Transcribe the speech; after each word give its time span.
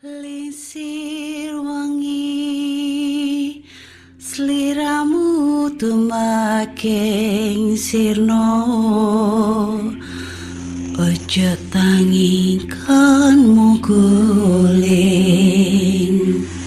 Lisir 0.00 1.60
wangi 1.60 3.60
Seliramu 4.16 5.68
tumaking 5.76 7.76
sirno. 7.76 8.48
Ojo 10.96 11.52
tangingkanmu 11.68 13.76
guling 13.84 14.88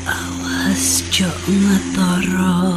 Awas 0.05 1.01
jok 1.09 1.33
ngetoro. 1.49 2.69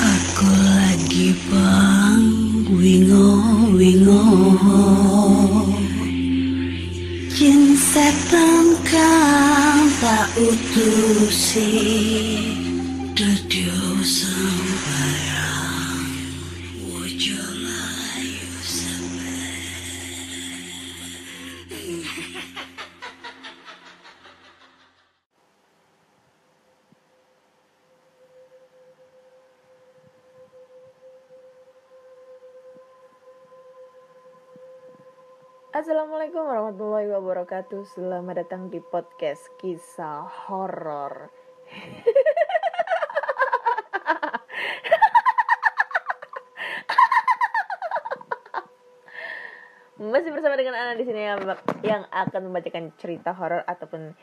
Aku 0.00 0.48
lagi 0.48 1.36
bang 1.52 2.24
wingo 2.72 3.36
wingo. 3.76 4.24
Jin 7.36 7.76
setan 7.76 8.65
kang 10.36 10.52
tak 13.16 13.40
utusi 13.48 14.36
Assalamualaikum 36.16 36.48
warahmatullahi 36.48 37.12
wabarakatuh 37.12 37.92
Selamat 37.92 38.40
datang 38.40 38.72
di 38.72 38.80
podcast 38.80 39.52
kisah 39.60 40.24
horor 40.48 41.28
Masih 50.00 50.32
bersama 50.32 50.56
dengan 50.56 50.72
Ana 50.80 50.96
di 50.96 51.04
sini 51.04 51.20
yang, 51.84 52.08
akan 52.08 52.48
membacakan 52.48 52.96
cerita 52.96 53.36
horor 53.36 53.60
ataupun 53.68 54.16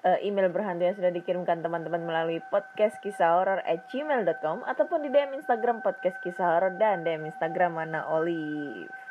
eh, 0.00 0.24
email 0.24 0.48
berhantu 0.48 0.88
yang 0.88 0.96
sudah 0.96 1.12
dikirimkan 1.12 1.60
teman-teman 1.60 2.08
melalui 2.08 2.40
podcast 2.48 2.96
kisah 3.04 3.36
horor 3.36 3.60
at 3.68 3.84
gmail.com 3.92 4.64
ataupun 4.64 5.04
di 5.04 5.12
DM 5.12 5.36
Instagram 5.44 5.84
podcast 5.84 6.16
kisah 6.24 6.56
horor 6.56 6.80
dan 6.80 7.04
DM 7.04 7.28
Instagram 7.28 7.76
Mana 7.76 8.08
Olive. 8.08 9.03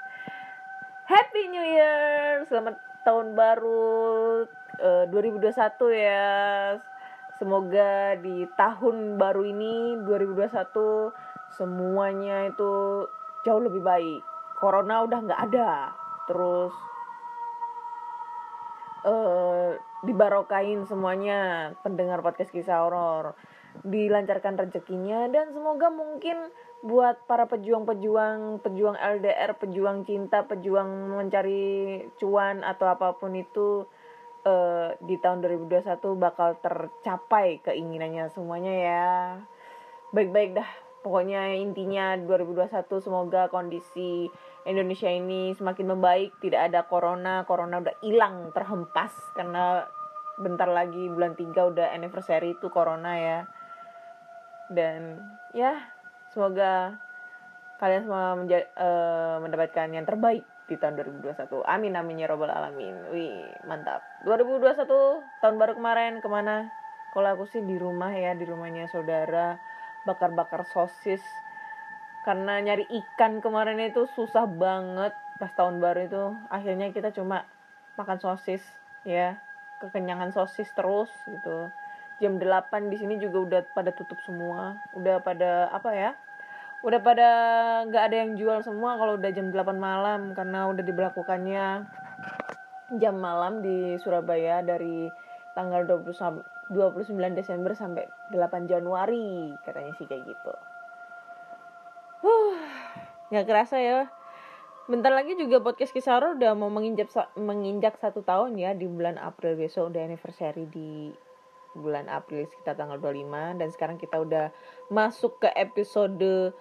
Happy 1.03 1.51
New 1.51 1.59
Year, 1.59 2.47
selamat 2.47 2.79
tahun 3.03 3.35
baru 3.35 4.47
eh, 4.79 5.03
2021 5.11 5.51
ya. 5.99 6.31
Semoga 7.35 8.15
di 8.23 8.47
tahun 8.55 9.19
baru 9.19 9.43
ini 9.43 9.99
2021 10.07 11.11
semuanya 11.59 12.47
itu 12.47 13.03
jauh 13.43 13.59
lebih 13.59 13.83
baik. 13.83 14.23
Corona 14.55 15.03
udah 15.03 15.19
nggak 15.27 15.41
ada, 15.51 15.91
terus 16.23 16.71
eh 19.03 19.75
dibarokain 20.07 20.87
semuanya 20.87 21.75
pendengar 21.83 22.23
podcast 22.23 22.55
kisah 22.55 22.79
horor 22.79 23.35
dilancarkan 23.83 24.55
rezekinya 24.55 25.27
dan 25.27 25.51
semoga 25.51 25.91
mungkin 25.91 26.47
buat 26.83 27.23
para 27.31 27.47
pejuang-pejuang 27.47 28.59
pejuang 28.59 28.99
LDR 28.99 29.55
pejuang 29.55 30.03
cinta 30.03 30.43
pejuang 30.43 31.15
mencari 31.15 32.03
cuan 32.19 32.59
atau 32.59 32.91
apa 32.91 33.15
pun 33.15 33.31
itu 33.39 33.87
eh, 34.43 34.91
di 34.99 35.15
tahun 35.15 35.39
2021 35.47 35.95
bakal 36.19 36.59
tercapai 36.59 37.63
keinginannya 37.63 38.27
semuanya 38.35 38.73
ya. 38.75 39.11
Baik-baik 40.11 40.59
dah. 40.59 40.69
Pokoknya 41.03 41.55
intinya 41.55 42.15
2021 42.15 42.87
semoga 43.03 43.51
kondisi 43.51 44.27
Indonesia 44.67 45.07
ini 45.07 45.55
semakin 45.55 45.95
membaik. 45.95 46.35
Tidak 46.39 46.59
ada 46.71 46.87
corona. 46.87 47.43
Corona 47.43 47.79
udah 47.83 47.95
hilang 47.99 48.51
terhempas. 48.55 49.11
Karena 49.35 49.83
bentar 50.39 50.67
lagi 50.71 51.11
bulan 51.11 51.35
3 51.35 51.51
udah 51.75 51.87
anniversary 51.91 52.55
itu 52.55 52.71
corona 52.71 53.19
ya. 53.19 53.39
Dan 54.71 55.19
ya 55.51 56.02
semoga 56.33 56.97
kalian 57.77 58.09
semua 58.09 58.33
eh, 58.49 59.37
mendapatkan 59.39 59.87
yang 59.93 60.03
terbaik 60.03 60.41
di 60.65 60.75
tahun 60.79 60.97
2021 61.21 61.61
amin 61.67 61.93
amin 61.93 62.23
ya 62.23 62.27
robbal 62.27 62.49
alamin. 62.49 62.95
Wih 63.13 63.45
mantap. 63.69 64.01
2021 64.25 64.89
tahun 65.43 65.55
baru 65.61 65.77
kemarin 65.77 66.23
ke 66.23 66.27
mana? 66.27 66.73
Kalau 67.13 67.29
aku 67.37 67.45
sih 67.45 67.61
di 67.61 67.77
rumah 67.77 68.09
ya 68.09 68.33
di 68.33 68.47
rumahnya 68.47 68.89
saudara 68.89 69.61
bakar-bakar 70.09 70.65
sosis. 70.73 71.21
Karena 72.23 72.63
nyari 72.63 72.87
ikan 72.87 73.43
kemarin 73.43 73.77
itu 73.83 74.09
susah 74.15 74.47
banget. 74.49 75.13
Pas 75.37 75.51
tahun 75.53 75.83
baru 75.83 75.99
itu 76.07 76.23
akhirnya 76.47 76.89
kita 76.95 77.11
cuma 77.11 77.45
makan 77.99 78.17
sosis 78.17 78.63
ya. 79.05 79.37
Kekenyangan 79.83 80.31
sosis 80.31 80.71
terus 80.71 81.11
gitu 81.27 81.67
jam 82.23 82.39
8 82.39 82.87
di 82.87 82.95
sini 82.95 83.19
juga 83.19 83.37
udah 83.43 83.61
pada 83.75 83.91
tutup 83.91 84.15
semua 84.23 84.79
udah 84.95 85.19
pada 85.19 85.67
apa 85.75 85.91
ya 85.91 86.11
udah 86.87 86.99
pada 87.03 87.29
nggak 87.91 88.03
ada 88.07 88.15
yang 88.23 88.31
jual 88.39 88.63
semua 88.63 88.95
kalau 88.95 89.19
udah 89.19 89.31
jam 89.35 89.51
8 89.51 89.59
malam 89.75 90.31
karena 90.31 90.71
udah 90.71 90.83
diberlakukannya 90.83 91.65
jam 93.03 93.15
malam 93.19 93.59
di 93.59 93.99
Surabaya 93.99 94.63
dari 94.63 95.11
tanggal 95.51 95.83
20 95.83 96.15
sam- 96.15 96.47
29 96.71 97.35
Desember 97.35 97.75
sampai 97.75 98.07
8 98.31 98.71
Januari 98.71 99.51
katanya 99.67 99.91
sih 99.99 100.07
kayak 100.07 100.23
gitu 100.23 100.53
Huh, 102.23 102.55
kerasa 103.43 103.75
ya. 103.83 104.07
Bentar 104.87 105.11
lagi 105.11 105.35
juga 105.35 105.59
podcast 105.59 105.91
kisah 105.91 106.15
horor 106.15 106.39
udah 106.39 106.55
mau 106.55 106.71
menginjak 106.71 107.11
menginjak 107.35 107.99
satu 107.99 108.23
tahun 108.23 108.55
ya 108.55 108.71
di 108.71 108.87
bulan 108.87 109.19
April 109.19 109.59
besok 109.59 109.91
udah 109.91 110.07
anniversary 110.07 110.63
di 110.71 111.11
bulan 111.73 112.09
April 112.09 112.45
sekitar 112.49 112.77
tanggal 112.77 113.01
25 113.01 113.59
dan 113.59 113.67
sekarang 113.73 113.97
kita 113.97 114.21
udah 114.21 114.49
masuk 114.93 115.41
ke 115.43 115.49
episode 115.53 116.53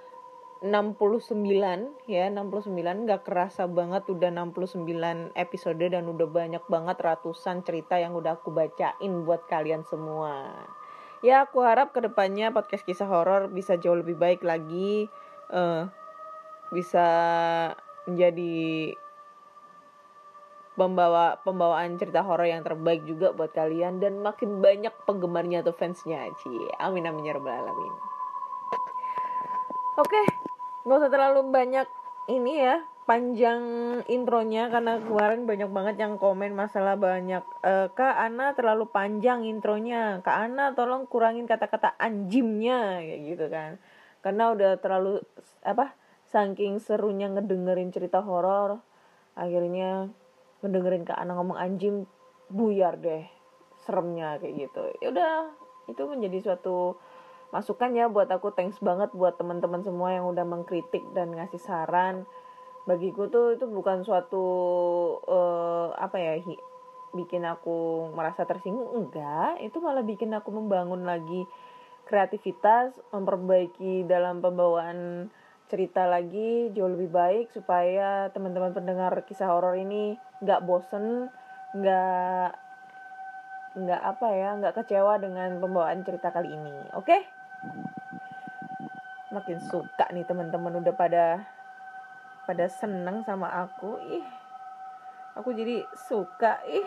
69 0.63 2.07
ya. 2.07 2.31
69 2.31 2.79
nggak 2.79 3.23
kerasa 3.27 3.67
banget 3.67 4.07
udah 4.07 4.31
69 4.31 5.35
episode 5.35 5.83
dan 5.83 6.07
udah 6.07 6.29
banyak 6.31 6.65
banget 6.71 6.97
ratusan 7.03 7.67
cerita 7.67 7.99
yang 7.99 8.15
udah 8.15 8.39
aku 8.39 8.55
bacain 8.55 9.13
buat 9.27 9.45
kalian 9.51 9.83
semua. 9.83 10.55
Ya 11.23 11.47
aku 11.47 11.63
harap 11.63 11.95
ke 11.95 12.03
depannya 12.03 12.51
podcast 12.51 12.83
kisah 12.83 13.07
horor 13.07 13.51
bisa 13.51 13.79
jauh 13.79 13.99
lebih 13.99 14.19
baik 14.19 14.43
lagi 14.43 15.07
eh, 15.51 15.83
bisa 16.71 17.07
menjadi 18.07 18.95
pembawa 20.75 21.39
pembawaan 21.45 22.01
cerita 22.01 22.25
horor 22.25 22.49
yang 22.49 22.65
terbaik 22.65 23.05
juga 23.05 23.33
buat 23.33 23.53
kalian. 23.53 24.01
Dan 24.01 24.21
makin 24.21 24.61
banyak 24.65 24.93
penggemarnya 25.05 25.65
atau 25.65 25.75
fansnya 25.77 26.29
Ci. 26.41 26.53
Amin 26.81 27.05
amin 27.05 27.29
ya 27.29 27.35
rabbal 27.37 27.53
alamin. 27.53 27.95
Oke, 30.01 30.23
nggak 30.89 30.99
usah 31.05 31.13
terlalu 31.13 31.41
banyak 31.53 31.87
ini 32.33 32.65
ya 32.65 32.81
panjang 33.05 33.63
intronya. 34.09 34.73
Karena 34.73 35.03
kemarin 35.03 35.45
banyak 35.45 35.71
banget 35.71 35.97
yang 36.01 36.17
komen 36.17 36.57
masalah 36.57 36.97
banyak. 36.97 37.45
Eh, 37.63 37.89
Kak 37.93 38.17
Ana 38.17 38.57
terlalu 38.57 38.89
panjang 38.89 39.45
intronya. 39.45 40.25
Kak 40.25 40.49
Ana 40.49 40.73
tolong 40.73 41.05
kurangin 41.11 41.45
kata-kata 41.45 41.99
anjimnya 42.01 43.05
kayak 43.05 43.21
gitu 43.29 43.47
kan. 43.53 43.71
Karena 44.23 44.55
udah 44.55 44.79
terlalu 44.79 45.19
apa 45.67 45.99
saking 46.33 46.81
serunya 46.81 47.29
ngedengerin 47.29 47.93
cerita 47.93 48.25
horor 48.25 48.81
akhirnya 49.37 50.09
ngedengerin 50.63 51.05
Kak 51.05 51.19
Ana 51.19 51.35
ngomong 51.35 51.59
anjing 51.59 52.07
buyar 52.49 52.97
deh 53.03 53.27
seremnya 53.83 54.39
kayak 54.39 54.71
gitu. 54.71 54.83
Ya 55.03 55.11
udah 55.11 55.35
itu 55.91 56.03
menjadi 56.07 56.39
suatu 56.39 56.97
masukan 57.51 57.93
ya 57.93 58.07
buat 58.07 58.31
aku. 58.31 58.55
Thanks 58.55 58.79
banget 58.79 59.11
buat 59.13 59.37
teman-teman 59.37 59.83
semua 59.83 60.15
yang 60.15 60.31
udah 60.31 60.47
mengkritik 60.47 61.03
dan 61.13 61.35
ngasih 61.35 61.59
saran. 61.59 62.25
Bagiku 62.87 63.31
tuh 63.31 63.59
itu 63.59 63.67
bukan 63.67 64.07
suatu 64.07 64.47
eh, 65.27 65.89
apa 65.99 66.17
ya 66.19 66.35
hi- 66.39 66.65
bikin 67.13 67.43
aku 67.43 68.09
merasa 68.15 68.47
tersinggung. 68.47 68.95
Enggak 68.95 69.59
itu 69.61 69.83
malah 69.83 70.07
bikin 70.07 70.31
aku 70.33 70.55
membangun 70.55 71.03
lagi 71.03 71.45
kreativitas 72.07 72.99
memperbaiki 73.15 74.07
dalam 74.07 74.43
pembawaan 74.43 75.31
cerita 75.71 76.05
lagi 76.05 76.69
jauh 76.77 76.91
lebih 76.91 77.09
baik 77.09 77.47
supaya 77.55 78.29
teman-teman 78.35 78.77
pendengar 78.77 79.17
kisah 79.25 79.49
horor 79.49 79.79
ini 79.79 80.19
nggak 80.43 80.63
bosen 80.67 81.31
nggak 81.73 82.51
nggak 83.73 84.03
apa 84.05 84.27
ya 84.37 84.51
nggak 84.61 84.77
kecewa 84.77 85.17
dengan 85.17 85.57
pembawaan 85.57 86.05
cerita 86.05 86.29
kali 86.29 86.53
ini 86.53 86.77
oke? 86.93 87.17
Makin 89.33 89.59
suka 89.65 90.13
nih 90.13 90.29
teman-teman 90.29 90.85
udah 90.85 90.93
pada 90.93 91.41
pada 92.45 92.69
seneng 92.69 93.25
sama 93.25 93.49
aku 93.49 93.97
ih. 94.13 94.27
Aku 95.41 95.57
jadi 95.57 95.89
suka 95.97 96.61
ih. 96.69 96.85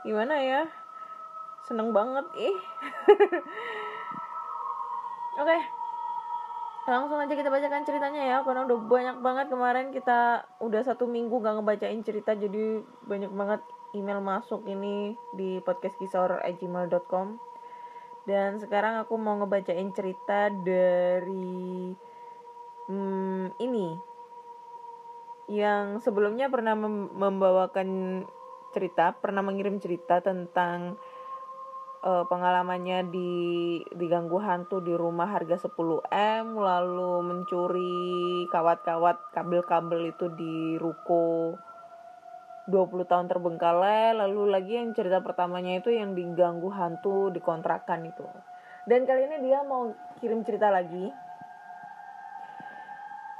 Gimana 0.00 0.40
ya? 0.40 0.64
Seneng 1.68 1.92
banget 1.92 2.24
ih. 2.40 2.56
Oke 5.44 5.79
langsung 6.88 7.20
aja 7.20 7.34
kita 7.36 7.52
bacakan 7.52 7.84
ceritanya 7.84 8.22
ya 8.24 8.36
karena 8.40 8.64
udah 8.64 8.78
banyak 8.88 9.16
banget 9.20 9.46
kemarin 9.52 9.86
kita 9.92 10.48
udah 10.64 10.80
satu 10.80 11.04
minggu 11.04 11.36
gak 11.44 11.60
ngebacain 11.60 12.00
cerita 12.00 12.32
jadi 12.32 12.80
banyak 13.04 13.32
banget 13.32 13.60
email 13.92 14.22
masuk 14.22 14.64
ini 14.64 15.12
di 15.36 15.60
podcast 15.60 15.98
kisahhoror@gmail.com 16.00 17.36
dan 18.24 18.56
sekarang 18.62 19.00
aku 19.02 19.16
mau 19.20 19.36
ngebacain 19.40 19.92
cerita 19.92 20.48
dari 20.48 21.92
hmm, 22.88 23.60
ini 23.60 23.88
yang 25.50 25.98
sebelumnya 25.98 26.46
pernah 26.46 26.78
mem- 26.78 27.10
membawakan 27.10 28.22
cerita 28.70 29.18
pernah 29.18 29.42
mengirim 29.42 29.82
cerita 29.82 30.22
tentang 30.22 30.94
uh, 32.04 32.24
pengalamannya 32.28 33.12
di 33.12 33.32
diganggu 33.92 34.40
hantu 34.40 34.80
di 34.80 34.92
rumah 34.96 35.28
harga 35.28 35.56
10M 35.68 36.56
lalu 36.56 37.12
mencuri 37.24 38.48
kawat-kawat 38.48 39.32
kabel-kabel 39.36 40.12
itu 40.12 40.28
di 40.34 40.80
ruko 40.80 41.56
20 42.70 43.10
tahun 43.10 43.26
terbengkalai 43.26 44.14
lalu 44.14 44.46
lagi 44.52 44.78
yang 44.78 44.94
cerita 44.94 45.20
pertamanya 45.20 45.80
itu 45.82 45.90
yang 45.90 46.14
diganggu 46.14 46.70
hantu 46.70 47.28
di 47.34 47.40
kontrakan 47.42 48.06
itu. 48.06 48.24
Dan 48.86 49.04
kali 49.04 49.26
ini 49.28 49.36
dia 49.44 49.60
mau 49.66 49.92
kirim 50.22 50.40
cerita 50.46 50.70
lagi 50.72 51.12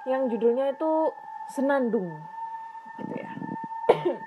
yang 0.09 0.29
judulnya 0.33 0.73
itu 0.75 1.13
senandung 1.53 2.09
gitu 2.99 3.15
ya. 3.15 3.31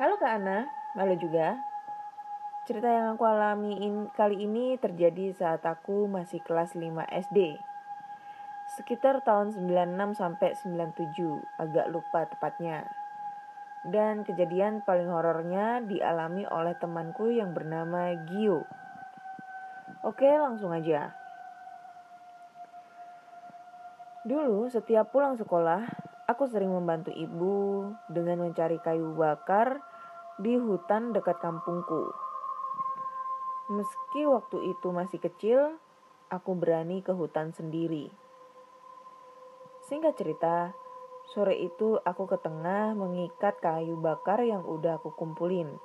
Halo 0.00 0.16
Kak 0.18 0.42
Ana, 0.42 0.81
Halo 0.92 1.16
juga. 1.16 1.56
Cerita 2.68 2.84
yang 2.84 3.16
aku 3.16 3.24
alami 3.24 3.80
in, 3.80 4.12
kali 4.12 4.44
ini 4.44 4.76
terjadi 4.76 5.32
saat 5.32 5.64
aku 5.64 6.04
masih 6.04 6.44
kelas 6.44 6.76
5 6.76 7.08
SD. 7.08 7.56
Sekitar 8.76 9.24
tahun 9.24 9.56
96 9.56 10.20
sampai 10.20 10.52
97, 10.52 11.16
agak 11.56 11.88
lupa 11.88 12.28
tepatnya. 12.28 12.84
Dan 13.88 14.20
kejadian 14.28 14.84
paling 14.84 15.08
horornya 15.08 15.80
dialami 15.80 16.44
oleh 16.44 16.76
temanku 16.76 17.32
yang 17.32 17.56
bernama 17.56 18.12
Gio. 18.28 18.68
Oke, 20.04 20.28
langsung 20.28 20.76
aja. 20.76 21.16
Dulu 24.28 24.68
setiap 24.68 25.08
pulang 25.08 25.40
sekolah, 25.40 25.88
aku 26.28 26.44
sering 26.52 26.68
membantu 26.68 27.16
ibu 27.16 27.88
dengan 28.12 28.44
mencari 28.44 28.76
kayu 28.76 29.16
bakar 29.16 29.80
di 30.42 30.58
hutan 30.58 31.14
dekat 31.14 31.38
kampungku. 31.38 32.10
Meski 33.70 34.26
waktu 34.26 34.74
itu 34.74 34.90
masih 34.90 35.22
kecil, 35.22 35.78
aku 36.34 36.58
berani 36.58 36.98
ke 36.98 37.14
hutan 37.14 37.54
sendiri. 37.54 38.10
Singkat 39.86 40.18
cerita, 40.18 40.74
sore 41.30 41.54
itu 41.62 41.94
aku 42.02 42.26
ke 42.26 42.42
tengah 42.42 42.90
mengikat 42.98 43.62
kayu 43.62 43.94
bakar 44.02 44.42
yang 44.42 44.66
udah 44.66 44.98
aku 44.98 45.14
kumpulin. 45.14 45.78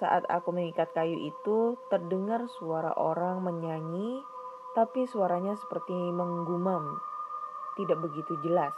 Saat 0.00 0.24
aku 0.32 0.56
mengikat 0.56 0.96
kayu 0.96 1.28
itu, 1.28 1.76
terdengar 1.92 2.48
suara 2.56 2.96
orang 2.96 3.44
menyanyi, 3.44 4.24
tapi 4.72 5.04
suaranya 5.04 5.52
seperti 5.60 5.92
menggumam, 5.92 6.96
tidak 7.76 8.00
begitu 8.00 8.32
jelas. 8.40 8.72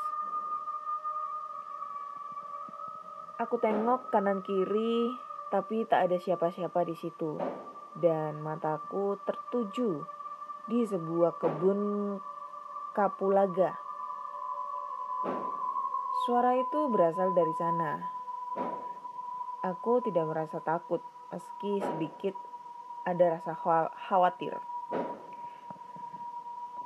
Aku 3.45 3.61
tengok 3.61 4.09
kanan 4.09 4.41
kiri, 4.41 5.13
tapi 5.53 5.85
tak 5.85 6.09
ada 6.09 6.17
siapa-siapa 6.17 6.81
di 6.89 6.97
situ. 6.97 7.37
Dan 7.93 8.41
mataku 8.41 9.21
tertuju 9.21 10.01
di 10.65 10.81
sebuah 10.89 11.37
kebun 11.37 12.17
kapulaga. 12.97 13.77
Suara 16.25 16.57
itu 16.57 16.89
berasal 16.89 17.37
dari 17.37 17.53
sana. 17.61 18.01
Aku 19.61 20.01
tidak 20.01 20.25
merasa 20.25 20.65
takut, 20.65 21.05
meski 21.29 21.85
sedikit 21.85 22.33
ada 23.05 23.37
rasa 23.37 23.53
khawatir. 24.09 24.57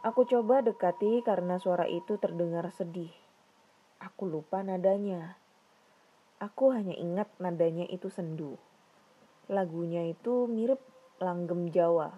Aku 0.02 0.26
coba 0.26 0.66
dekati 0.66 1.22
karena 1.22 1.62
suara 1.62 1.86
itu 1.86 2.18
terdengar 2.18 2.66
sedih. 2.74 3.14
Aku 4.02 4.26
lupa 4.26 4.66
nadanya. 4.66 5.38
Aku 6.38 6.70
hanya 6.70 6.94
ingat 6.94 7.26
nadanya 7.42 7.82
itu 7.90 8.06
sendu. 8.14 8.54
Lagunya 9.50 10.06
itu 10.06 10.46
mirip 10.46 10.78
langgem 11.18 11.66
Jawa. 11.74 12.14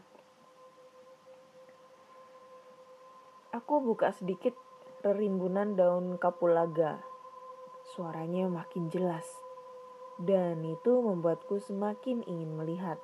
Aku 3.57 3.81
buka 3.81 4.13
sedikit 4.13 4.53
rerimbunan 5.01 5.73
daun 5.73 6.21
kapulaga. 6.21 7.01
Suaranya 7.97 8.45
makin 8.53 8.93
jelas. 8.93 9.25
Dan 10.21 10.69
itu 10.69 11.01
membuatku 11.01 11.57
semakin 11.57 12.21
ingin 12.29 12.61
melihat. 12.61 13.01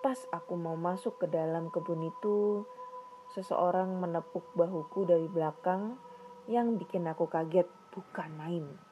Pas 0.00 0.16
aku 0.32 0.56
mau 0.56 0.80
masuk 0.80 1.20
ke 1.20 1.28
dalam 1.28 1.68
kebun 1.68 2.08
itu, 2.08 2.64
seseorang 3.36 4.00
menepuk 4.00 4.48
bahuku 4.56 5.04
dari 5.04 5.28
belakang 5.28 6.00
yang 6.48 6.80
bikin 6.80 7.04
aku 7.04 7.28
kaget 7.28 7.68
bukan 7.92 8.32
main. 8.40 8.85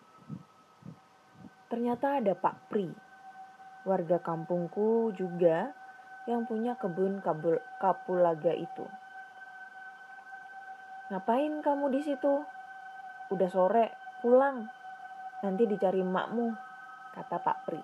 Ternyata 1.75 2.23
ada 2.23 2.39
Pak 2.39 2.71
Pri, 2.71 2.87
warga 3.83 4.23
kampungku 4.23 5.11
juga 5.11 5.75
yang 6.31 6.47
punya 6.47 6.79
kebun 6.79 7.19
kabul, 7.19 7.59
kapulaga 7.83 8.55
itu. 8.55 8.87
Ngapain 11.11 11.67
kamu 11.67 11.91
di 11.91 11.99
situ? 11.99 12.47
Udah 13.27 13.51
sore, 13.51 13.91
pulang. 14.23 14.71
Nanti 15.43 15.67
dicari 15.67 15.99
emakmu, 15.99 16.55
kata 17.11 17.43
Pak 17.43 17.67
Pri. 17.67 17.83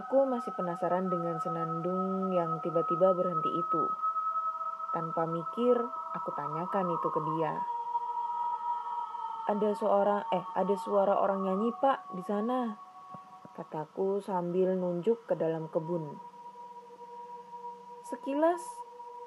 Aku 0.00 0.24
masih 0.32 0.56
penasaran 0.56 1.12
dengan 1.12 1.36
senandung 1.44 2.32
yang 2.32 2.56
tiba-tiba 2.64 3.12
berhenti 3.12 3.52
itu. 3.52 3.84
Tanpa 4.96 5.28
mikir, 5.28 5.76
aku 6.16 6.30
tanyakan 6.32 6.88
itu 6.88 7.08
ke 7.12 7.20
dia 7.36 7.75
ada 9.46 9.70
seorang 9.78 10.26
eh 10.34 10.42
ada 10.58 10.74
suara 10.74 11.22
orang 11.22 11.46
nyanyi 11.46 11.70
pak 11.78 12.10
di 12.10 12.22
sana. 12.26 12.74
Kataku 13.54 14.18
sambil 14.18 14.74
nunjuk 14.74 15.24
ke 15.30 15.38
dalam 15.38 15.70
kebun. 15.70 16.18
Sekilas 18.04 18.60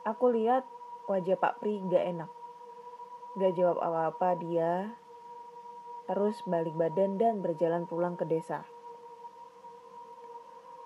aku 0.05 0.29
lihat 0.35 0.67
wajah 1.09 1.39
Pak 1.39 1.63
Pri 1.63 1.81
gak 1.89 2.05
enak. 2.05 2.31
Gak 3.41 3.57
jawab 3.57 3.81
apa-apa 3.81 4.37
dia. 4.37 4.93
Terus 6.05 6.45
balik 6.45 6.77
badan 6.77 7.17
dan 7.17 7.41
berjalan 7.41 7.89
pulang 7.89 8.13
ke 8.13 8.29
desa. 8.29 8.67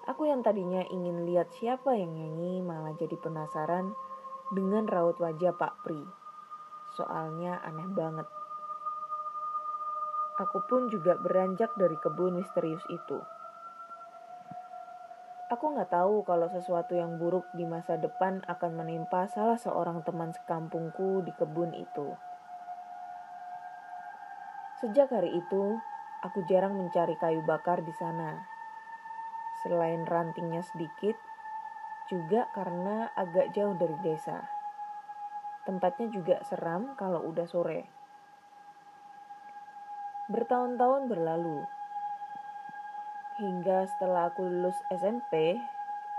Aku 0.08 0.28
yang 0.28 0.40
tadinya 0.40 0.84
ingin 0.88 1.28
lihat 1.28 1.52
siapa 1.58 1.96
yang 1.96 2.16
nyanyi 2.16 2.64
malah 2.64 2.96
jadi 2.96 3.16
penasaran 3.20 3.92
dengan 4.56 4.88
raut 4.88 5.20
wajah 5.20 5.52
Pak 5.58 5.84
Pri. 5.84 6.00
Soalnya 6.96 7.60
aneh 7.66 7.92
banget. 7.92 8.43
Aku 10.42 10.66
pun 10.66 10.90
juga 10.90 11.14
beranjak 11.14 11.70
dari 11.78 11.94
kebun 12.02 12.42
misterius 12.42 12.82
itu. 12.90 13.22
Aku 15.54 15.78
nggak 15.78 15.94
tahu 15.94 16.26
kalau 16.26 16.50
sesuatu 16.50 16.98
yang 16.98 17.22
buruk 17.22 17.46
di 17.54 17.62
masa 17.62 17.94
depan 18.02 18.42
akan 18.50 18.72
menimpa 18.74 19.30
salah 19.30 19.62
seorang 19.62 20.02
teman 20.02 20.34
sekampungku 20.34 21.22
di 21.22 21.30
kebun 21.38 21.78
itu. 21.78 22.18
Sejak 24.82 25.14
hari 25.14 25.38
itu, 25.38 25.78
aku 26.26 26.42
jarang 26.50 26.74
mencari 26.82 27.14
kayu 27.22 27.46
bakar 27.46 27.86
di 27.86 27.94
sana. 27.94 28.42
Selain 29.62 30.02
rantingnya 30.10 30.66
sedikit, 30.66 31.14
juga 32.10 32.50
karena 32.58 33.14
agak 33.14 33.54
jauh 33.54 33.78
dari 33.78 33.96
desa. 34.02 34.44
Tempatnya 35.64 36.10
juga 36.10 36.42
seram 36.44 36.98
kalau 36.98 37.24
udah 37.30 37.46
sore. 37.46 38.03
Bertahun-tahun 40.34 41.14
berlalu. 41.14 41.62
Hingga 43.38 43.86
setelah 43.86 44.34
aku 44.34 44.42
lulus 44.42 44.82
SMP, 44.90 45.62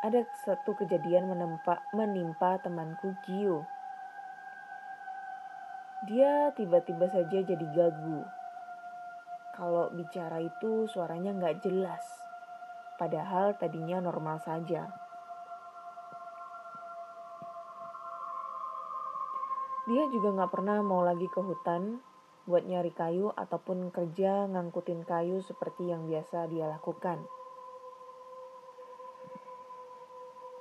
ada 0.06 0.22
satu 0.46 0.78
kejadian 0.78 1.26
menempa, 1.26 1.82
menimpa 1.90 2.62
temanku 2.62 3.18
Gio. 3.26 3.66
Dia 6.06 6.54
tiba-tiba 6.54 7.10
saja 7.10 7.42
jadi 7.42 7.66
gagu. 7.74 8.22
Kalau 9.58 9.90
bicara 9.90 10.38
itu 10.38 10.86
suaranya 10.86 11.34
nggak 11.34 11.66
jelas, 11.66 12.06
padahal 12.94 13.58
tadinya 13.58 13.98
normal 13.98 14.38
saja. 14.38 14.94
Dia 19.90 20.04
juga 20.14 20.38
nggak 20.38 20.52
pernah 20.54 20.78
mau 20.86 21.02
lagi 21.02 21.26
ke 21.26 21.42
hutan 21.42 22.13
buat 22.44 22.64
nyari 22.68 22.92
kayu 22.92 23.32
ataupun 23.32 23.88
kerja 23.88 24.44
ngangkutin 24.52 25.04
kayu 25.08 25.40
seperti 25.40 25.88
yang 25.88 26.04
biasa 26.04 26.48
dia 26.52 26.68
lakukan. 26.68 27.24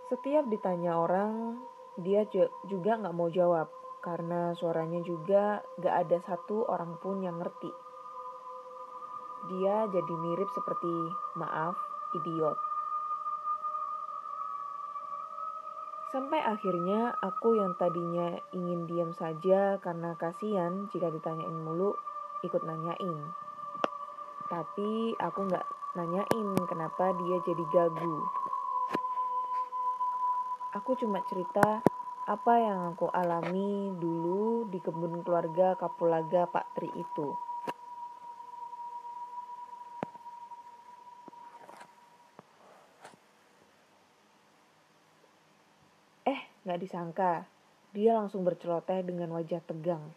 Setiap 0.08 0.48
ditanya 0.48 1.00
orang, 1.00 1.60
dia 2.00 2.24
juga 2.68 2.98
nggak 3.00 3.16
mau 3.16 3.28
jawab 3.28 3.68
karena 4.04 4.52
suaranya 4.60 5.00
juga 5.00 5.64
gak 5.80 5.96
ada 6.06 6.20
satu 6.28 6.68
orang 6.68 7.00
pun 7.00 7.24
yang 7.24 7.40
ngerti. 7.40 7.72
Dia 9.48 9.88
jadi 9.88 10.14
mirip 10.20 10.50
seperti 10.52 10.94
maaf, 11.40 11.76
idiot. 12.20 12.73
Sampai 16.14 16.46
akhirnya 16.46 17.18
aku 17.26 17.58
yang 17.58 17.74
tadinya 17.74 18.38
ingin 18.54 18.86
diam 18.86 19.18
saja 19.18 19.82
karena 19.82 20.14
kasihan 20.14 20.86
jika 20.94 21.10
ditanyain 21.10 21.58
mulu 21.58 21.98
ikut 22.46 22.62
nanyain. 22.62 23.34
Tapi 24.46 25.18
aku 25.18 25.40
nggak 25.50 25.66
nanyain 25.98 26.50
kenapa 26.70 27.18
dia 27.18 27.42
jadi 27.42 27.66
gagu. 27.74 28.18
Aku 30.78 30.94
cuma 31.02 31.18
cerita 31.26 31.82
apa 32.30 32.54
yang 32.62 32.94
aku 32.94 33.10
alami 33.10 33.98
dulu 33.98 34.70
di 34.70 34.78
kebun 34.86 35.26
keluarga 35.26 35.74
Kapulaga 35.82 36.46
Pak 36.46 36.78
Tri 36.78 36.94
itu. 36.94 37.34
Gak 46.64 46.72
disangka, 46.84 47.48
dia 47.96 48.12
langsung 48.12 48.44
berceloteh 48.44 49.08
dengan 49.08 49.32
wajah 49.32 49.64
tegang. 49.64 50.12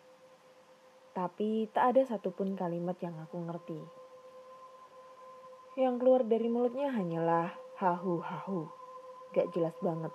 Tapi 1.14 1.70
tak 1.70 1.94
ada 1.94 2.02
satupun 2.02 2.58
kalimat 2.58 2.98
yang 2.98 3.14
aku 3.22 3.38
ngerti. 3.38 3.80
Yang 5.78 5.94
keluar 6.02 6.26
dari 6.26 6.48
mulutnya 6.50 6.90
hanyalah 6.90 7.54
hahu-hahu. 7.78 8.66
Gak 9.30 9.54
jelas 9.54 9.78
banget. 9.78 10.10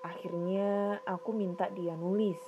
Akhirnya 0.00 0.98
aku 1.04 1.36
minta 1.36 1.68
dia 1.68 1.92
nulis. 1.94 2.40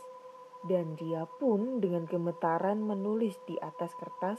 Dan 0.62 0.94
dia 0.94 1.26
pun 1.26 1.82
dengan 1.82 2.06
gemetaran 2.06 2.78
menulis 2.78 3.34
di 3.50 3.58
atas 3.58 3.90
kertas 3.98 4.38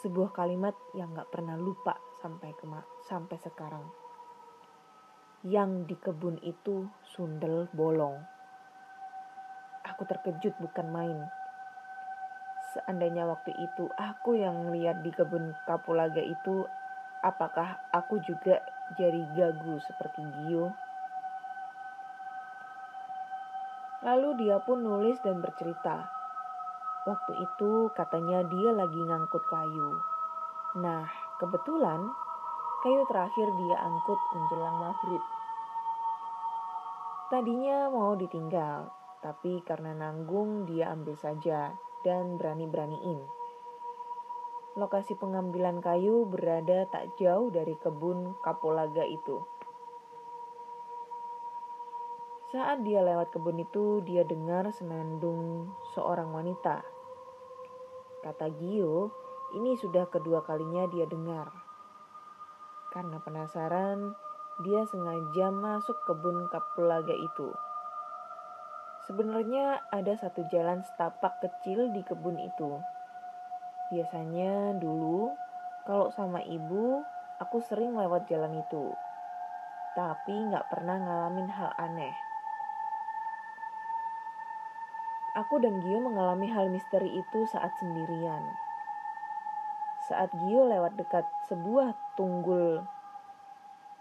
sebuah 0.00 0.32
kalimat 0.32 0.72
yang 0.96 1.12
gak 1.12 1.28
pernah 1.28 1.60
lupa 1.60 2.00
sampai, 2.24 2.56
sampai 3.04 3.36
sekarang 3.36 4.01
yang 5.42 5.90
di 5.90 5.98
kebun 5.98 6.38
itu 6.46 6.86
sundel 7.02 7.66
bolong. 7.74 8.22
Aku 9.82 10.06
terkejut 10.06 10.54
bukan 10.62 10.86
main. 10.86 11.18
Seandainya 12.70 13.26
waktu 13.26 13.50
itu 13.50 13.90
aku 13.98 14.38
yang 14.38 14.70
lihat 14.70 15.02
di 15.02 15.10
kebun 15.10 15.50
kapulaga 15.66 16.22
itu, 16.22 16.62
apakah 17.26 17.82
aku 17.90 18.22
juga 18.22 18.62
jadi 18.94 19.22
gagu 19.34 19.82
seperti 19.82 20.22
Gio? 20.22 20.70
Lalu 24.06 24.46
dia 24.46 24.62
pun 24.62 24.78
nulis 24.78 25.18
dan 25.26 25.42
bercerita. 25.42 26.06
Waktu 27.02 27.32
itu 27.42 27.90
katanya 27.98 28.46
dia 28.46 28.70
lagi 28.70 28.98
ngangkut 28.98 29.42
kayu. 29.50 29.98
Nah, 30.78 31.06
kebetulan 31.42 32.14
Kayu 32.82 33.06
terakhir 33.06 33.46
dia 33.46 33.78
angkut 33.78 34.18
menjelang 34.34 34.74
maghrib. 34.82 35.22
Tadinya 37.30 37.86
mau 37.94 38.18
ditinggal, 38.18 38.90
tapi 39.22 39.62
karena 39.62 39.94
nanggung 39.94 40.66
dia 40.66 40.90
ambil 40.90 41.14
saja 41.14 41.78
dan 42.02 42.42
berani-beraniin. 42.42 43.22
Lokasi 44.74 45.14
pengambilan 45.14 45.78
kayu 45.78 46.26
berada 46.26 46.90
tak 46.90 47.14
jauh 47.22 47.54
dari 47.54 47.78
kebun 47.78 48.34
kapolaga 48.42 49.06
itu. 49.06 49.38
Saat 52.50 52.82
dia 52.82 52.98
lewat 52.98 53.30
kebun 53.30 53.62
itu, 53.62 54.02
dia 54.02 54.26
dengar 54.26 54.74
senandung 54.74 55.70
seorang 55.94 56.34
wanita. 56.34 56.82
Kata 58.26 58.50
Gio, 58.58 59.14
ini 59.54 59.78
sudah 59.78 60.10
kedua 60.10 60.42
kalinya 60.42 60.90
dia 60.90 61.06
dengar. 61.06 61.71
Karena 62.92 63.16
penasaran, 63.24 64.12
dia 64.60 64.84
sengaja 64.84 65.48
masuk 65.48 65.96
kebun 66.04 66.44
kapulaga 66.52 67.16
itu. 67.16 67.48
Sebenarnya 69.08 69.80
ada 69.88 70.12
satu 70.14 70.44
jalan 70.52 70.84
setapak 70.84 71.40
kecil 71.40 71.88
di 71.88 72.04
kebun 72.04 72.36
itu. 72.36 72.84
Biasanya 73.90 74.76
dulu, 74.76 75.34
kalau 75.88 76.12
sama 76.12 76.44
ibu, 76.44 77.02
aku 77.40 77.58
sering 77.64 77.96
lewat 77.96 78.28
jalan 78.30 78.60
itu. 78.60 78.94
Tapi 79.96 80.52
nggak 80.52 80.70
pernah 80.70 81.00
ngalamin 81.00 81.48
hal 81.50 81.74
aneh. 81.80 82.14
Aku 85.32 85.58
dan 85.64 85.80
Gio 85.80 85.96
mengalami 85.96 86.52
hal 86.52 86.68
misteri 86.68 87.18
itu 87.18 87.48
saat 87.48 87.72
sendirian. 87.80 88.61
Saat 90.02 90.34
Gio 90.34 90.66
lewat 90.66 90.98
dekat 90.98 91.22
sebuah 91.46 91.94
tunggul 92.18 92.82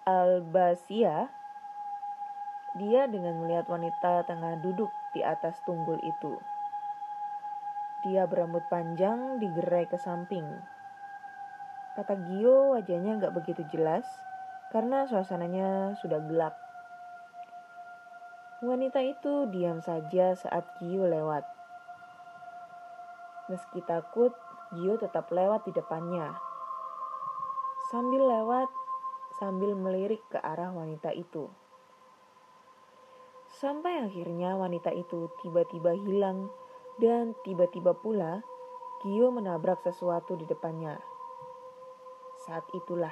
albasia, 0.01 1.29
dia 2.74 3.05
dengan 3.05 3.38
melihat 3.38 3.70
wanita 3.70 4.25
tengah 4.25 4.58
duduk 4.65 4.89
di 5.13 5.22
atas 5.22 5.62
tunggul 5.62 6.01
itu. 6.01 6.41
Dia 8.01 8.25
berambut 8.25 8.65
panjang 8.65 9.38
digerai 9.38 9.86
ke 9.86 10.01
samping. 10.01 10.48
Kata 11.93 12.17
Gio 12.17 12.74
wajahnya 12.74 13.22
gak 13.22 13.36
begitu 13.38 13.62
jelas 13.70 14.08
karena 14.74 15.05
suasananya 15.05 15.93
sudah 16.01 16.17
gelap. 16.25 16.58
Wanita 18.65 19.05
itu 19.05 19.46
diam 19.53 19.86
saja 19.86 20.34
saat 20.34 20.65
Gio 20.81 21.05
lewat. 21.05 21.46
Meski 23.51 23.84
takut, 23.84 24.31
Gio 24.71 24.95
tetap 24.95 25.27
lewat 25.35 25.67
di 25.67 25.75
depannya. 25.75 26.31
Sambil 27.91 28.23
lewat, 28.23 28.71
sambil 29.35 29.75
melirik 29.75 30.23
ke 30.31 30.39
arah 30.39 30.71
wanita 30.71 31.11
itu. 31.11 31.51
Sampai 33.51 33.99
akhirnya 33.99 34.55
wanita 34.55 34.95
itu 34.95 35.27
tiba-tiba 35.43 35.91
hilang 35.91 36.47
dan 37.03 37.35
tiba-tiba 37.43 37.91
pula 37.99 38.39
Gio 39.03 39.27
menabrak 39.27 39.83
sesuatu 39.83 40.39
di 40.39 40.47
depannya. 40.47 40.95
Saat 42.47 42.63
itulah 42.71 43.11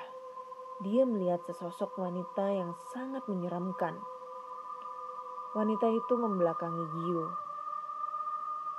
dia 0.79 1.03
melihat 1.03 1.43
sesosok 1.43 1.99
wanita 1.99 2.55
yang 2.55 2.71
sangat 2.95 3.27
menyeramkan. 3.27 3.99
Wanita 5.59 5.91
itu 5.91 6.13
membelakangi 6.15 6.87
Gio 6.87 7.49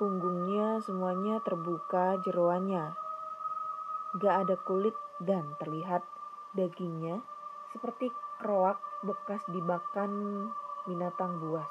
Punggungnya 0.00 0.80
semuanya 0.80 1.44
terbuka 1.44 2.16
jeroannya. 2.24 2.96
Gak 4.16 4.48
ada 4.48 4.56
kulit 4.64 4.96
dan 5.20 5.44
terlihat 5.60 6.00
dagingnya 6.56 7.20
seperti 7.68 8.08
keroak 8.40 8.80
bekas 9.04 9.44
dibakan 9.52 10.48
binatang 10.88 11.36
buas. 11.44 11.68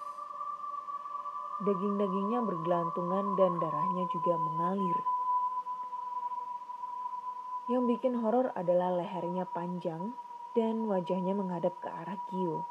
Daging-dagingnya 1.66 2.46
bergelantungan 2.46 3.34
dan 3.34 3.58
darahnya 3.58 4.06
juga 4.14 4.38
mengalir. 4.38 5.00
Yang 7.66 7.98
bikin 7.98 8.14
horor 8.22 8.54
adalah 8.54 8.94
lehernya 8.94 9.50
panjang 9.50 10.14
dan 10.54 10.86
wajahnya 10.86 11.34
menghadap 11.34 11.74
ke 11.82 11.90
arah 11.90 12.22
Gio. 12.30 12.62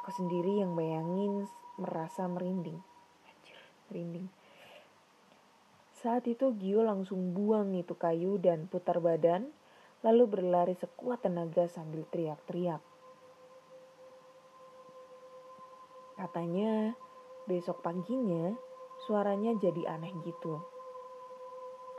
Aku 0.00 0.08
sendiri 0.08 0.64
yang 0.64 0.72
bayangin 0.72 1.44
merasa 1.76 2.24
merinding 2.24 2.80
merinding. 3.90 4.30
Saat 6.00 6.24
itu 6.30 6.56
Gio 6.56 6.80
langsung 6.80 7.36
buang 7.36 7.76
itu 7.76 7.92
kayu 7.92 8.40
dan 8.40 8.64
putar 8.70 9.04
badan, 9.04 9.52
lalu 10.00 10.24
berlari 10.24 10.72
sekuat 10.72 11.28
tenaga 11.28 11.68
sambil 11.68 12.08
teriak-teriak. 12.08 12.80
Katanya 16.16 16.96
besok 17.44 17.84
paginya 17.84 18.56
suaranya 19.04 19.52
jadi 19.60 19.92
aneh 19.92 20.12
gitu. 20.24 20.56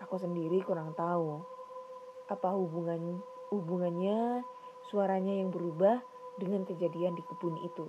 Aku 0.02 0.18
sendiri 0.18 0.66
kurang 0.66 0.98
tahu 0.98 1.46
apa 2.26 2.50
hubungan 2.58 3.22
hubungannya 3.54 4.42
suaranya 4.90 5.36
yang 5.36 5.54
berubah 5.54 6.02
dengan 6.42 6.66
kejadian 6.66 7.14
di 7.14 7.22
kebun 7.22 7.60
itu. 7.62 7.86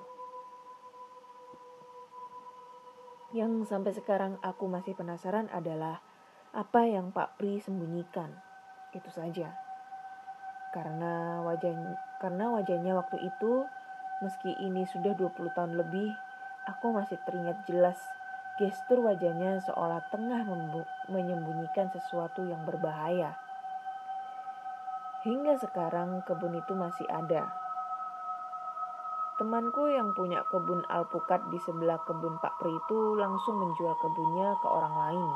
Yang 3.32 3.72
sampai 3.72 3.92
sekarang 3.96 4.36
aku 4.44 4.68
masih 4.68 4.92
penasaran 4.92 5.48
adalah 5.52 6.04
apa 6.52 6.84
yang 6.84 7.12
Pak 7.16 7.40
Pri 7.40 7.60
sembunyikan. 7.64 8.28
Itu 8.92 9.08
saja. 9.08 9.56
Karena 10.72 11.40
wajahnya, 11.44 11.96
karena 12.20 12.52
wajahnya 12.52 12.92
waktu 12.96 13.20
itu, 13.24 13.64
meski 14.20 14.52
ini 14.60 14.84
sudah 14.88 15.16
20 15.16 15.52
tahun 15.56 15.80
lebih, 15.80 16.12
aku 16.68 16.92
masih 16.92 17.16
teringat 17.24 17.64
jelas 17.64 17.96
Gestur 18.60 19.00
wajahnya 19.00 19.64
seolah 19.64 20.12
tengah 20.12 20.44
menyembunyikan 21.08 21.88
sesuatu 21.88 22.44
yang 22.44 22.68
berbahaya. 22.68 23.32
Hingga 25.24 25.56
sekarang 25.56 26.20
kebun 26.28 26.60
itu 26.60 26.76
masih 26.76 27.08
ada. 27.08 27.48
Temanku 29.42 29.90
yang 29.90 30.14
punya 30.14 30.46
kebun 30.54 30.86
alpukat 30.86 31.50
di 31.50 31.58
sebelah 31.66 31.98
kebun 32.06 32.38
Pak 32.38 32.62
Pri 32.62 32.78
itu 32.78 33.18
langsung 33.18 33.58
menjual 33.58 33.98
kebunnya 33.98 34.54
ke 34.62 34.70
orang 34.70 34.94
lain. 34.94 35.30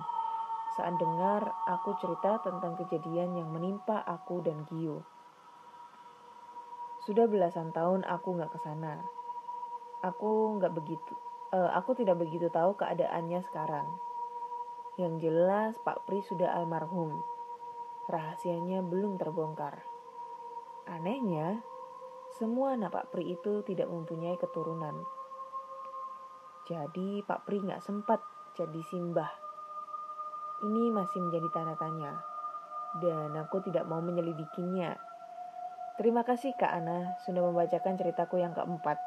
Saat 0.79 0.95
dengar 1.03 1.51
aku 1.67 1.99
cerita 1.99 2.39
tentang 2.39 2.79
kejadian 2.79 3.35
yang 3.35 3.51
menimpa 3.51 4.07
aku 4.07 4.47
dan 4.47 4.63
Gio. 4.71 5.03
Sudah 7.03 7.27
belasan 7.27 7.75
tahun 7.75 8.07
aku 8.07 8.39
nggak 8.39 8.55
ke 8.55 8.63
sana. 8.63 9.03
Aku 10.07 10.55
nggak 10.55 10.71
begitu 10.71 11.19
uh, 11.51 11.71
aku 11.75 11.99
tidak 11.99 12.23
begitu 12.23 12.47
tahu 12.47 12.79
keadaannya 12.79 13.43
sekarang. 13.51 13.87
Yang 14.97 15.29
jelas 15.29 15.73
Pak 15.83 16.07
Pri 16.07 16.25
sudah 16.25 16.55
almarhum. 16.57 17.21
Rahasianya 18.07 18.87
belum 18.87 19.19
terbongkar. 19.19 19.83
Anehnya, 20.87 21.61
semua 22.37 22.77
anak 22.77 22.93
Pak 22.93 23.17
Pri 23.17 23.33
itu 23.33 23.65
tidak 23.65 23.89
mempunyai 23.89 24.37
keturunan. 24.37 24.93
Jadi 26.69 27.25
Pak 27.25 27.49
Pri 27.49 27.65
nggak 27.65 27.81
sempat 27.81 28.21
jadi 28.53 28.81
simbah. 28.93 29.33
Ini 30.61 30.93
masih 30.93 31.25
menjadi 31.25 31.49
tanda 31.57 31.73
tanya. 31.81 32.13
Dan 33.01 33.33
aku 33.41 33.65
tidak 33.65 33.89
mau 33.89 34.05
menyelidikinya. 34.05 34.93
Terima 35.97 36.29
kasih 36.29 36.53
Kak 36.61 36.77
Ana 36.77 37.17
sudah 37.25 37.41
membacakan 37.41 37.97
ceritaku 37.97 38.37
yang 38.37 38.53
keempat. 38.53 39.01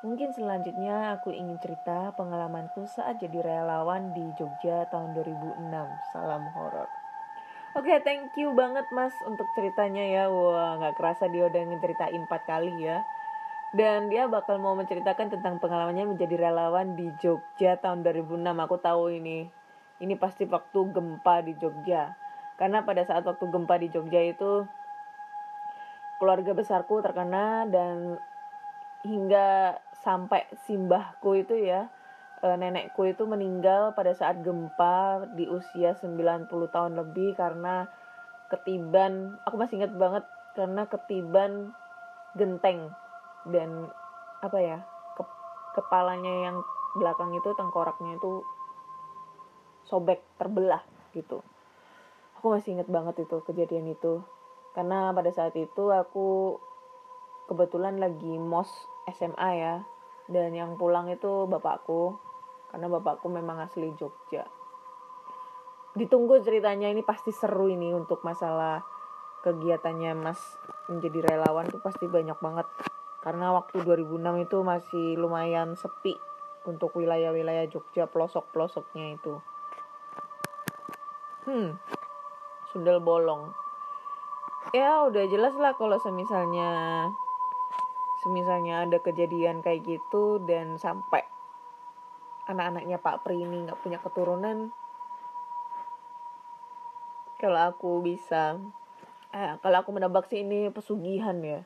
Mungkin 0.00 0.32
selanjutnya 0.32 1.20
aku 1.20 1.28
ingin 1.28 1.60
cerita 1.60 2.16
pengalamanku 2.16 2.88
saat 2.88 3.20
jadi 3.20 3.44
relawan 3.44 4.16
di 4.16 4.24
Jogja 4.40 4.88
tahun 4.88 5.12
2006. 5.12 5.68
Salam 6.16 6.48
horor. 6.56 7.01
Oke, 7.72 7.88
okay, 7.88 8.04
thank 8.04 8.36
you 8.36 8.52
banget 8.52 8.84
Mas 8.92 9.16
untuk 9.24 9.48
ceritanya 9.56 10.04
ya. 10.04 10.24
Wah, 10.28 10.76
nggak 10.76 10.92
kerasa 11.00 11.32
dia 11.32 11.48
udah 11.48 11.72
ngeceritain 11.72 12.20
empat 12.20 12.44
kali 12.44 12.84
ya. 12.84 13.00
Dan 13.72 14.12
dia 14.12 14.28
bakal 14.28 14.60
mau 14.60 14.76
menceritakan 14.76 15.32
tentang 15.32 15.56
pengalamannya 15.56 16.12
menjadi 16.12 16.36
relawan 16.36 16.92
di 17.00 17.08
Jogja 17.16 17.80
tahun 17.80 18.04
2006. 18.04 18.44
Aku 18.44 18.76
tahu 18.76 19.16
ini. 19.16 19.48
Ini 20.04 20.20
pasti 20.20 20.44
waktu 20.44 20.92
gempa 20.92 21.40
di 21.40 21.56
Jogja. 21.56 22.12
Karena 22.60 22.84
pada 22.84 23.08
saat 23.08 23.24
waktu 23.24 23.48
gempa 23.48 23.80
di 23.80 23.88
Jogja 23.88 24.20
itu 24.20 24.68
keluarga 26.20 26.52
besarku 26.52 27.00
terkena 27.00 27.64
dan 27.72 28.20
hingga 29.00 29.80
sampai 30.04 30.44
simbahku 30.68 31.40
itu 31.40 31.56
ya 31.56 31.88
e, 32.42 32.48
nenekku 32.58 33.06
itu 33.06 33.22
meninggal 33.24 33.94
pada 33.94 34.10
saat 34.12 34.42
gempa 34.42 35.30
di 35.38 35.46
usia 35.46 35.94
90 35.94 36.50
tahun 36.50 36.92
lebih 36.98 37.38
karena 37.38 37.86
ketiban. 38.50 39.38
Aku 39.46 39.54
masih 39.56 39.80
ingat 39.80 39.94
banget 39.94 40.26
karena 40.58 40.84
ketiban 40.90 41.72
genteng 42.36 42.92
dan 43.48 43.88
apa 44.42 44.58
ya 44.60 44.78
ke, 45.16 45.22
kepalanya 45.78 46.50
yang 46.50 46.56
belakang 46.98 47.32
itu 47.32 47.56
tengkoraknya 47.56 48.18
itu 48.20 48.44
sobek 49.88 50.20
terbelah 50.36 50.82
gitu. 51.14 51.40
Aku 52.38 52.52
masih 52.52 52.74
ingat 52.74 52.90
banget 52.90 53.22
itu 53.22 53.38
kejadian 53.46 53.94
itu. 53.94 54.20
Karena 54.74 55.14
pada 55.14 55.30
saat 55.30 55.54
itu 55.54 55.92
aku 55.92 56.58
kebetulan 57.46 58.02
lagi 58.02 58.34
mos 58.40 58.68
SMA 59.14 59.50
ya. 59.56 59.74
Dan 60.26 60.54
yang 60.56 60.80
pulang 60.80 61.12
itu 61.12 61.46
bapakku 61.50 62.31
karena 62.72 62.88
bapakku 62.88 63.28
memang 63.28 63.60
asli 63.60 63.92
Jogja. 63.94 64.48
Ditunggu 65.92 66.40
ceritanya 66.40 66.88
ini 66.88 67.04
pasti 67.04 67.30
seru 67.30 67.68
ini 67.68 67.92
untuk 67.92 68.24
masalah 68.24 68.80
kegiatannya 69.44 70.16
Mas 70.16 70.40
menjadi 70.88 71.28
relawan 71.28 71.68
tuh 71.68 71.84
pasti 71.84 72.08
banyak 72.08 72.40
banget. 72.40 72.64
Karena 73.20 73.52
waktu 73.52 73.84
2006 73.84 74.48
itu 74.48 74.56
masih 74.64 75.06
lumayan 75.20 75.76
sepi 75.76 76.16
untuk 76.64 76.96
wilayah-wilayah 76.96 77.68
Jogja 77.68 78.08
pelosok-pelosoknya 78.08 79.20
itu. 79.20 79.36
Hmm 81.44 81.76
sundel 82.72 83.04
bolong. 83.04 83.52
Ya 84.72 85.04
udah 85.04 85.28
jelas 85.28 85.52
lah 85.60 85.76
kalau 85.76 86.00
semisalnya 86.00 86.70
semisalnya 88.24 88.88
ada 88.88 88.98
kejadian 89.04 89.60
kayak 89.60 89.84
gitu 89.84 90.40
dan 90.48 90.80
sampai 90.80 91.20
anak-anaknya 92.50 92.98
Pak 92.98 93.22
Pri 93.22 93.38
ini 93.38 93.66
nggak 93.68 93.80
punya 93.82 93.98
keturunan 94.02 94.70
kalau 97.42 97.74
aku 97.74 97.90
bisa 98.06 98.54
eh, 99.34 99.58
kalau 99.58 99.82
aku 99.82 99.90
menebak 99.90 100.30
sih 100.30 100.46
ini 100.46 100.70
pesugihan 100.70 101.42
ya. 101.42 101.60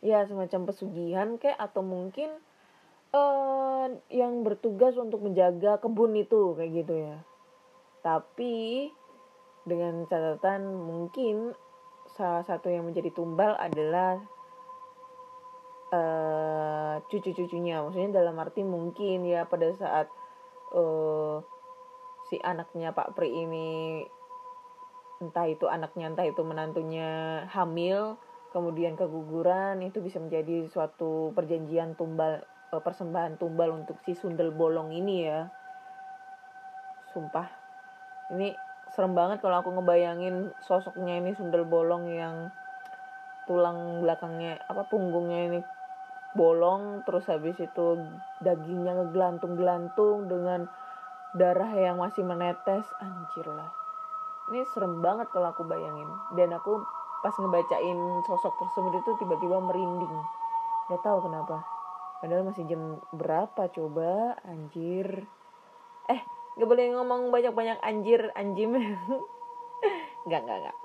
Ya 0.00 0.24
semacam 0.24 0.68
pesugihan 0.68 1.28
kayak 1.36 1.60
atau 1.60 1.84
mungkin 1.84 2.32
eh, 3.12 3.86
yang 4.08 4.40
bertugas 4.40 4.96
untuk 4.96 5.20
menjaga 5.20 5.76
kebun 5.76 6.16
itu 6.16 6.56
kayak 6.56 6.72
gitu 6.72 6.94
ya. 6.96 7.16
Tapi 8.00 8.88
dengan 9.68 10.08
catatan 10.08 10.72
mungkin 10.72 11.52
salah 12.16 12.44
satu 12.44 12.72
yang 12.72 12.88
menjadi 12.88 13.12
tumbal 13.12 13.56
adalah 13.60 14.20
uh, 15.94 16.94
cucu-cucunya. 17.06 17.82
Maksudnya 17.86 18.20
dalam 18.22 18.34
arti 18.42 18.66
mungkin 18.66 19.22
ya 19.22 19.46
pada 19.46 19.70
saat 19.78 20.10
uh, 20.74 21.38
si 22.26 22.40
anaknya 22.42 22.90
Pak 22.90 23.14
Pri 23.14 23.30
ini 23.30 24.02
entah 25.22 25.46
itu 25.46 25.70
anaknya 25.70 26.10
entah 26.10 26.26
itu 26.26 26.42
menantunya 26.42 27.42
hamil 27.48 28.18
kemudian 28.50 28.98
keguguran 28.98 29.80
itu 29.82 30.02
bisa 30.02 30.18
menjadi 30.18 30.66
suatu 30.68 31.30
perjanjian 31.32 31.94
tumbal 31.94 32.42
uh, 32.74 32.82
persembahan 32.82 33.38
tumbal 33.38 33.70
untuk 33.70 33.98
si 34.02 34.18
sundel 34.18 34.50
bolong 34.50 34.90
ini 34.90 35.14
ya. 35.26 35.48
Sumpah. 37.14 37.46
Ini 38.34 38.50
serem 38.94 39.14
banget 39.14 39.42
kalau 39.42 39.62
aku 39.62 39.70
ngebayangin 39.74 40.54
sosoknya 40.62 41.18
ini 41.22 41.34
sundel 41.34 41.66
bolong 41.66 42.10
yang 42.10 42.50
tulang 43.44 44.00
belakangnya 44.00 44.56
apa 44.70 44.88
punggungnya 44.88 45.40
ini 45.52 45.60
bolong 46.34 47.06
terus 47.06 47.30
habis 47.30 47.54
itu 47.62 47.86
dagingnya 48.42 48.98
ngegelantung-gelantung 48.98 50.26
dengan 50.26 50.66
darah 51.38 51.70
yang 51.74 52.02
masih 52.02 52.26
menetes. 52.26 52.86
Anjir 52.98 53.46
lah. 53.46 53.70
Ini 54.50 54.66
serem 54.74 55.00
banget 55.00 55.30
kalau 55.30 55.54
aku 55.54 55.64
bayangin. 55.64 56.10
Dan 56.34 56.52
aku 56.54 56.82
pas 57.24 57.32
ngebacain 57.38 57.98
sosok 58.28 58.54
tersebut 58.60 58.92
itu 59.00 59.10
tiba-tiba 59.22 59.56
merinding. 59.62 60.16
Gak 60.90 61.00
tahu 61.00 61.24
kenapa. 61.24 61.64
Padahal 62.20 62.44
masih 62.50 62.66
jam 62.66 62.98
berapa 63.14 63.70
coba. 63.70 64.36
Anjir. 64.44 65.24
Eh 66.10 66.20
gak 66.58 66.68
boleh 66.68 66.92
ngomong 66.92 67.30
banyak-banyak 67.30 67.78
anjir 67.80 68.30
anjim. 68.36 68.74
Nggak 70.24 70.40
nggak 70.48 70.58
nggak 70.64 70.83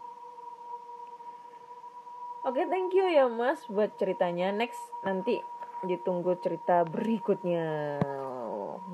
Oke, 2.40 2.64
okay, 2.64 2.72
thank 2.72 2.96
you 2.96 3.04
ya 3.04 3.28
Mas 3.28 3.60
buat 3.68 4.00
ceritanya. 4.00 4.56
Next 4.56 4.80
nanti 5.04 5.44
ditunggu 5.84 6.40
cerita 6.40 6.88
berikutnya. 6.88 8.00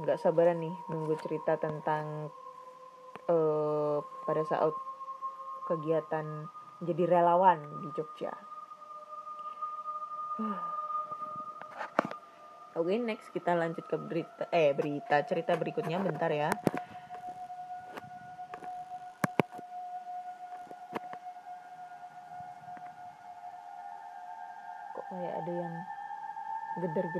Nggak 0.01 0.17
sabaran 0.17 0.65
nih 0.65 0.73
nunggu 0.89 1.13
cerita 1.21 1.53
tentang 1.61 2.33
uh, 3.29 4.01
pada 4.25 4.41
saat 4.49 4.73
kegiatan 5.69 6.49
jadi 6.81 7.05
relawan 7.05 7.85
di 7.85 7.93
Jogja. 7.93 8.33
Oke, 12.75 12.81
okay, 12.81 12.97
next 12.97 13.29
kita 13.29 13.53
lanjut 13.53 13.85
ke 13.85 13.95
berita 14.01 14.49
eh 14.49 14.73
berita 14.73 15.21
cerita 15.21 15.53
berikutnya 15.53 16.01
bentar 16.01 16.33
ya. 16.33 16.49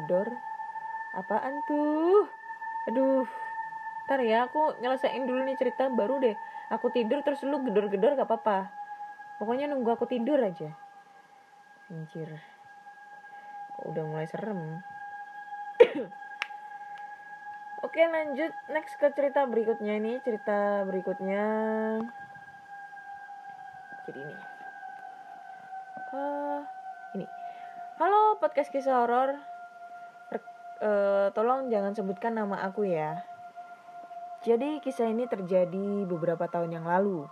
Gedor-gedor 0.05 0.37
apaan 1.17 1.65
tuh? 1.65 2.29
Aduh. 2.93 3.25
Ntar 4.05 4.21
ya 4.21 4.45
aku 4.45 4.77
nyelesain 4.85 5.25
dulu 5.25 5.41
nih 5.49 5.57
cerita 5.57 5.89
baru 5.89 6.21
deh. 6.21 6.37
Aku 6.69 6.93
tidur 6.93 7.25
terus 7.25 7.41
lu 7.41 7.57
gedor-gedor 7.65 8.13
gak 8.13 8.29
apa-apa. 8.29 8.69
Pokoknya 9.41 9.65
nunggu 9.65 9.97
aku 9.97 10.05
tidur 10.05 10.37
aja. 10.37 10.69
Anjir. 11.89 12.29
Kok 13.81 13.85
udah 13.89 14.03
mulai 14.05 14.29
serem? 14.29 14.85
Oke 17.85 18.01
lanjut. 18.05 18.53
Next 18.69 19.01
ke 19.01 19.09
cerita 19.17 19.49
berikutnya 19.49 19.97
ini. 19.97 20.21
Cerita 20.21 20.85
berikutnya. 20.85 21.43
Jadi 24.05 24.21
ini. 24.21 24.37
Uh, 26.13 26.61
ini. 27.17 27.25
Halo 27.97 28.37
podcast 28.37 28.69
kisah 28.69 29.01
horor 29.01 29.54
uh, 30.81 31.27
tolong 31.31 31.71
jangan 31.71 31.95
sebutkan 31.95 32.35
nama 32.35 32.65
aku 32.67 32.87
ya 32.87 33.21
Jadi 34.45 34.77
kisah 34.77 35.09
ini 35.09 35.25
terjadi 35.25 36.05
beberapa 36.05 36.45
tahun 36.45 36.77
yang 36.77 36.85
lalu. 36.85 37.25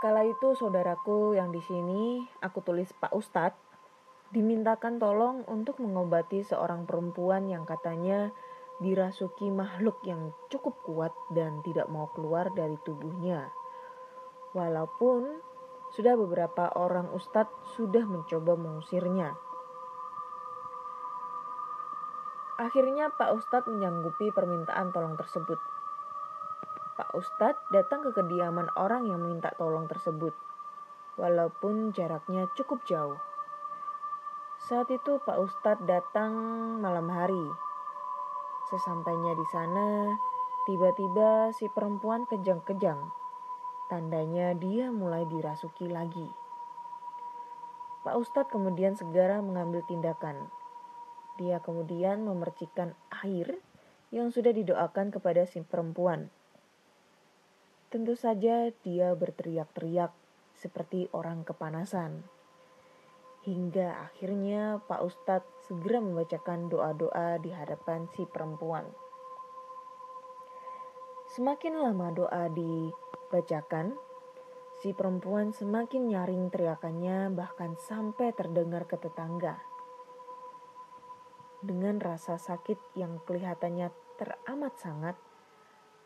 Kala 0.00 0.24
itu 0.24 0.56
saudaraku 0.56 1.36
yang 1.36 1.52
di 1.52 1.60
sini 1.60 2.24
aku 2.40 2.64
tulis 2.64 2.88
Pak 2.96 3.12
Ustadz 3.12 3.60
dimintakan 4.32 4.96
tolong 4.96 5.44
untuk 5.52 5.84
mengobati 5.84 6.40
seorang 6.40 6.88
perempuan 6.88 7.44
yang 7.44 7.68
katanya 7.68 8.32
dirasuki 8.80 9.52
makhluk 9.52 10.00
yang 10.08 10.32
cukup 10.48 10.80
kuat 10.82 11.12
dan 11.36 11.60
tidak 11.60 11.92
mau 11.92 12.08
keluar 12.16 12.48
dari 12.56 12.80
tubuhnya. 12.80 13.52
Walaupun 14.56 15.28
sudah 15.92 16.16
beberapa 16.16 16.72
orang 16.72 17.12
ustadz 17.12 17.76
sudah 17.76 18.08
mencoba 18.08 18.56
mengusirnya. 18.56 19.36
Akhirnya 22.62 23.10
Pak 23.10 23.34
Ustadz 23.34 23.66
menyanggupi 23.66 24.30
permintaan 24.30 24.94
tolong 24.94 25.18
tersebut. 25.18 25.58
Pak 26.94 27.10
Ustadz 27.10 27.58
datang 27.74 28.06
ke 28.06 28.14
kediaman 28.14 28.70
orang 28.78 29.10
yang 29.10 29.18
minta 29.18 29.50
tolong 29.58 29.90
tersebut, 29.90 30.30
walaupun 31.18 31.90
jaraknya 31.90 32.46
cukup 32.54 32.78
jauh. 32.86 33.18
Saat 34.62 34.94
itu 34.94 35.18
Pak 35.26 35.42
Ustadz 35.42 35.82
datang 35.90 36.38
malam 36.78 37.10
hari. 37.10 37.50
Sesampainya 38.70 39.34
di 39.34 39.46
sana, 39.50 40.14
tiba-tiba 40.70 41.50
si 41.58 41.66
perempuan 41.66 42.30
kejang-kejang. 42.30 43.10
Tandanya 43.90 44.54
dia 44.54 44.94
mulai 44.94 45.26
dirasuki 45.26 45.90
lagi. 45.90 46.30
Pak 48.06 48.14
Ustadz 48.22 48.54
kemudian 48.54 48.94
segera 48.94 49.42
mengambil 49.42 49.82
tindakan 49.82 50.61
dia 51.40 51.62
kemudian 51.64 52.24
memercikan 52.28 52.92
air 53.24 53.56
yang 54.12 54.28
sudah 54.28 54.52
didoakan 54.52 55.08
kepada 55.08 55.48
si 55.48 55.64
perempuan. 55.64 56.28
Tentu 57.88 58.12
saja 58.16 58.68
dia 58.84 59.16
berteriak-teriak 59.16 60.12
seperti 60.56 61.08
orang 61.16 61.44
kepanasan. 61.44 62.24
Hingga 63.42 64.12
akhirnya 64.12 64.78
Pak 64.86 65.00
Ustadz 65.02 65.66
segera 65.66 65.98
membacakan 65.98 66.70
doa-doa 66.70 67.42
di 67.42 67.50
hadapan 67.50 68.06
si 68.14 68.22
perempuan. 68.28 68.86
Semakin 71.32 71.80
lama 71.80 72.12
doa 72.12 72.46
dibacakan, 72.52 73.96
si 74.84 74.92
perempuan 74.92 75.50
semakin 75.50 76.12
nyaring 76.12 76.52
teriakannya 76.52 77.32
bahkan 77.32 77.74
sampai 77.80 78.30
terdengar 78.36 78.84
ke 78.84 79.00
tetangga 79.00 79.71
dengan 81.62 82.02
rasa 82.02 82.36
sakit 82.36 82.98
yang 82.98 83.22
kelihatannya 83.22 83.94
teramat 84.18 84.74
sangat, 84.82 85.16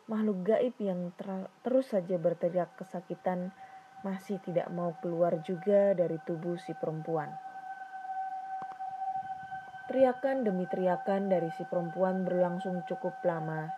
makhluk 0.05 0.45
gaib 0.45 0.77
yang 0.77 1.11
ter 1.17 1.49
terus 1.65 1.91
saja 1.91 2.15
berteriak 2.15 2.77
kesakitan 2.77 3.51
masih 4.05 4.37
tidak 4.45 4.69
mau 4.69 4.93
keluar 5.01 5.41
juga 5.41 5.97
dari 5.97 6.21
tubuh 6.23 6.55
si 6.61 6.71
perempuan. 6.77 7.33
Teriakan 9.89 10.45
demi 10.45 10.69
teriakan 10.69 11.31
dari 11.31 11.49
si 11.55 11.65
perempuan 11.65 12.27
berlangsung 12.27 12.85
cukup 12.85 13.17
lama, 13.25 13.71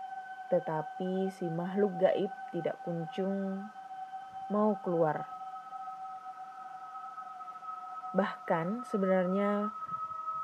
tetapi 0.51 1.31
si 1.31 1.47
makhluk 1.47 1.95
gaib 2.01 2.33
tidak 2.51 2.75
kunjung 2.83 3.63
mau 4.49 4.73
keluar. 4.81 5.29
Bahkan 8.17 8.89
sebenarnya 8.89 9.69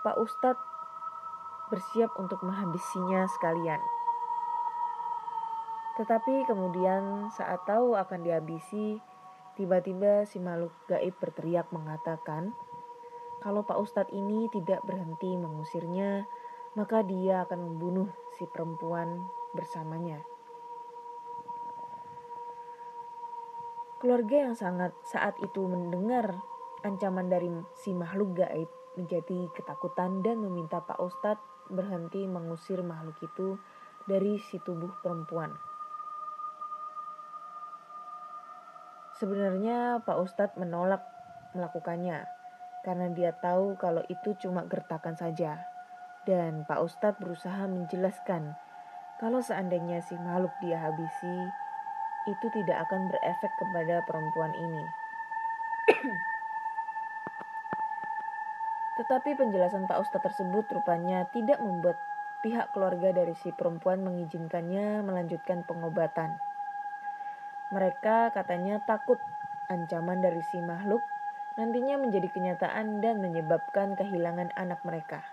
Pak 0.06 0.22
Ustadz 0.22 0.75
bersiap 1.70 2.14
untuk 2.22 2.42
menghabisinya 2.46 3.26
sekalian. 3.30 3.82
Tetapi 5.96 6.44
kemudian 6.44 7.32
saat 7.32 7.64
tahu 7.64 7.96
akan 7.96 8.28
dihabisi, 8.28 9.00
tiba-tiba 9.56 10.28
si 10.28 10.44
makhluk 10.44 10.76
gaib 10.92 11.16
berteriak 11.24 11.72
mengatakan, 11.72 12.52
kalau 13.40 13.64
Pak 13.64 13.80
Ustadz 13.80 14.12
ini 14.12 14.52
tidak 14.52 14.84
berhenti 14.84 15.32
mengusirnya, 15.40 16.28
maka 16.76 17.00
dia 17.08 17.48
akan 17.48 17.64
membunuh 17.64 18.12
si 18.36 18.44
perempuan 18.52 19.24
bersamanya. 19.56 20.20
Keluarga 24.04 24.52
yang 24.52 24.56
sangat 24.60 24.92
saat 25.08 25.40
itu 25.40 25.64
mendengar 25.64 26.44
ancaman 26.84 27.32
dari 27.32 27.48
si 27.80 27.96
makhluk 27.96 28.36
gaib 28.36 28.68
menjadi 29.00 29.48
ketakutan 29.56 30.20
dan 30.20 30.44
meminta 30.44 30.84
Pak 30.84 31.00
Ustadz 31.00 31.55
berhenti 31.72 32.26
mengusir 32.30 32.82
makhluk 32.86 33.18
itu 33.22 33.58
dari 34.06 34.38
si 34.38 34.62
tubuh 34.62 34.94
perempuan. 35.02 35.54
Sebenarnya 39.16 40.04
Pak 40.04 40.18
Ustadz 40.20 40.60
menolak 40.60 41.02
melakukannya 41.56 42.28
karena 42.84 43.08
dia 43.16 43.32
tahu 43.34 43.80
kalau 43.80 44.04
itu 44.12 44.36
cuma 44.38 44.68
gertakan 44.68 45.16
saja. 45.16 45.64
Dan 46.26 46.66
Pak 46.66 46.82
Ustadz 46.82 47.22
berusaha 47.22 47.70
menjelaskan 47.70 48.58
kalau 49.16 49.40
seandainya 49.40 50.04
si 50.04 50.20
makhluk 50.20 50.52
dia 50.60 50.76
habisi, 50.76 51.38
itu 52.28 52.46
tidak 52.52 52.84
akan 52.90 53.08
berefek 53.08 53.54
kepada 53.56 54.04
perempuan 54.04 54.52
ini. 54.58 54.84
Tetapi 58.96 59.36
penjelasan 59.36 59.92
Pak 59.92 60.00
Ustadz 60.08 60.24
tersebut 60.32 60.66
rupanya 60.72 61.28
tidak 61.36 61.60
membuat 61.60 62.00
pihak 62.40 62.72
keluarga 62.72 63.12
dari 63.12 63.36
si 63.36 63.52
perempuan 63.52 64.06
mengizinkannya 64.06 65.04
melanjutkan 65.04 65.68
pengobatan. 65.68 66.40
Mereka 67.76 68.32
katanya 68.32 68.80
takut 68.86 69.20
ancaman 69.68 70.22
dari 70.22 70.40
si 70.46 70.62
makhluk 70.62 71.02
nantinya 71.60 72.00
menjadi 72.00 72.28
kenyataan 72.32 73.00
dan 73.04 73.20
menyebabkan 73.20 73.96
kehilangan 74.00 74.52
anak 74.56 74.80
mereka. 74.88 75.24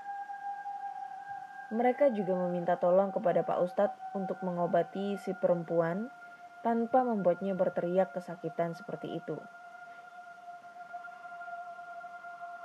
Mereka 1.73 2.13
juga 2.13 2.37
meminta 2.37 2.77
tolong 2.77 3.15
kepada 3.15 3.45
Pak 3.45 3.59
Ustadz 3.65 4.01
untuk 4.13 4.41
mengobati 4.45 5.17
si 5.21 5.33
perempuan 5.33 6.13
tanpa 6.61 7.03
membuatnya 7.03 7.57
berteriak 7.57 8.13
kesakitan 8.13 8.77
seperti 8.77 9.19
itu. 9.19 9.37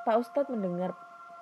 Pak 0.07 0.23
Ustadz 0.23 0.47
mendengar 0.47 0.95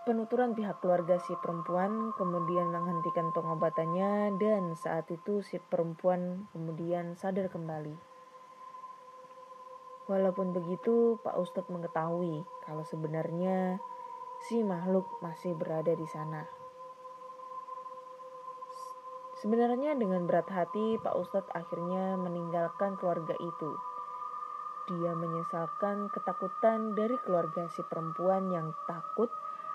penuturan 0.10 0.58
pihak 0.58 0.82
keluarga 0.82 1.22
si 1.22 1.38
perempuan, 1.38 2.10
kemudian 2.18 2.74
menghentikan 2.74 3.30
pengobatannya, 3.30 4.42
dan 4.42 4.74
saat 4.74 5.06
itu 5.14 5.46
si 5.46 5.62
perempuan 5.62 6.50
kemudian 6.50 7.14
sadar 7.14 7.46
kembali. 7.54 7.94
Walaupun 10.10 10.58
begitu, 10.58 11.22
Pak 11.22 11.38
Ustadz 11.38 11.70
mengetahui 11.70 12.42
kalau 12.66 12.82
sebenarnya 12.82 13.78
si 14.50 14.66
makhluk 14.66 15.06
masih 15.22 15.54
berada 15.54 15.94
di 15.94 16.10
sana. 16.10 16.42
Sebenarnya 19.46 19.94
dengan 19.94 20.26
berat 20.26 20.50
hati, 20.50 20.98
Pak 21.06 21.14
Ustadz 21.14 21.54
akhirnya 21.54 22.18
meninggalkan 22.18 22.98
keluarga 22.98 23.38
itu 23.38 23.95
dia 24.86 25.18
menyesalkan 25.18 26.10
ketakutan 26.14 26.94
dari 26.94 27.18
keluarga 27.26 27.66
si 27.74 27.82
perempuan 27.86 28.54
yang 28.54 28.74
takut 28.86 29.30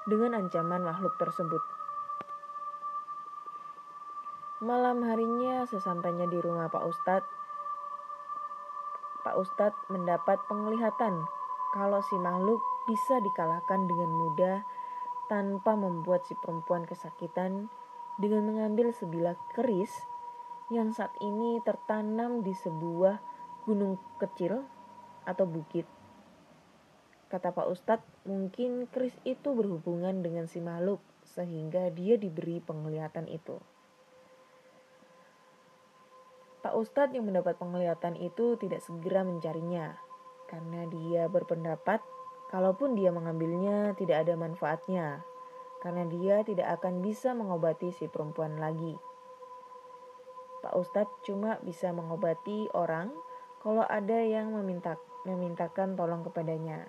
dengan 0.06 0.38
ancaman 0.38 0.86
makhluk 0.86 1.14
tersebut. 1.18 1.62
Malam 4.60 5.02
harinya 5.08 5.64
sesampainya 5.64 6.28
di 6.28 6.36
rumah 6.38 6.68
Pak 6.68 6.84
Ustadz, 6.84 7.32
Pak 9.24 9.36
Ustadz 9.36 9.88
mendapat 9.92 10.40
penglihatan 10.48 11.24
kalau 11.76 12.00
si 12.04 12.16
makhluk 12.16 12.60
bisa 12.88 13.20
dikalahkan 13.20 13.86
dengan 13.86 14.10
mudah 14.10 14.58
tanpa 15.30 15.78
membuat 15.78 16.26
si 16.26 16.34
perempuan 16.40 16.82
kesakitan 16.88 17.70
dengan 18.18 18.50
mengambil 18.50 18.90
sebilah 18.90 19.38
keris 19.54 19.92
yang 20.70 20.90
saat 20.90 21.14
ini 21.22 21.62
tertanam 21.62 22.42
di 22.42 22.52
sebuah 22.52 23.22
gunung 23.64 23.98
kecil 24.18 24.66
atau 25.30 25.46
bukit. 25.46 25.86
Kata 27.30 27.54
Pak 27.54 27.70
Ustadz, 27.70 28.10
mungkin 28.26 28.90
keris 28.90 29.14
itu 29.22 29.54
berhubungan 29.54 30.18
dengan 30.18 30.50
si 30.50 30.58
makhluk 30.58 30.98
sehingga 31.22 31.86
dia 31.94 32.18
diberi 32.18 32.58
penglihatan 32.58 33.30
itu. 33.30 33.62
Pak 36.60 36.74
Ustadz 36.76 37.14
yang 37.14 37.30
mendapat 37.30 37.56
penglihatan 37.56 38.18
itu 38.18 38.58
tidak 38.58 38.82
segera 38.82 39.24
mencarinya 39.24 39.96
karena 40.50 40.84
dia 40.90 41.30
berpendapat 41.30 42.02
kalaupun 42.50 42.98
dia 42.98 43.14
mengambilnya 43.14 43.94
tidak 43.94 44.26
ada 44.26 44.34
manfaatnya 44.34 45.22
karena 45.80 46.04
dia 46.10 46.44
tidak 46.44 46.82
akan 46.82 47.00
bisa 47.00 47.32
mengobati 47.32 47.94
si 47.94 48.10
perempuan 48.10 48.60
lagi. 48.60 48.98
Pak 50.60 50.76
Ustadz 50.76 51.24
cuma 51.24 51.56
bisa 51.64 51.88
mengobati 51.96 52.68
orang 52.76 53.08
kalau 53.60 53.84
ada 53.84 54.16
yang 54.24 54.56
meminta 54.56 54.96
memintakan 55.28 55.92
tolong 55.92 56.24
kepadanya. 56.24 56.88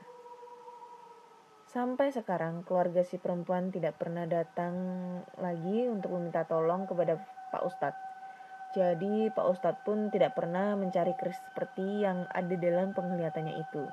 Sampai 1.67 2.11
sekarang 2.11 2.67
keluarga 2.67 3.03
si 3.03 3.15
perempuan 3.19 3.71
tidak 3.71 3.99
pernah 3.99 4.27
datang 4.27 4.75
lagi 5.39 5.87
untuk 5.87 6.15
meminta 6.15 6.43
tolong 6.47 6.83
kepada 6.87 7.19
Pak 7.51 7.63
Ustadz. 7.63 8.03
Jadi 8.71 9.27
Pak 9.35 9.47
Ustadz 9.51 9.83
pun 9.83 10.07
tidak 10.11 10.35
pernah 10.35 10.79
mencari 10.79 11.11
keris 11.19 11.39
seperti 11.51 12.07
yang 12.07 12.23
ada 12.31 12.55
dalam 12.55 12.95
penglihatannya 12.95 13.55
itu. 13.59 13.83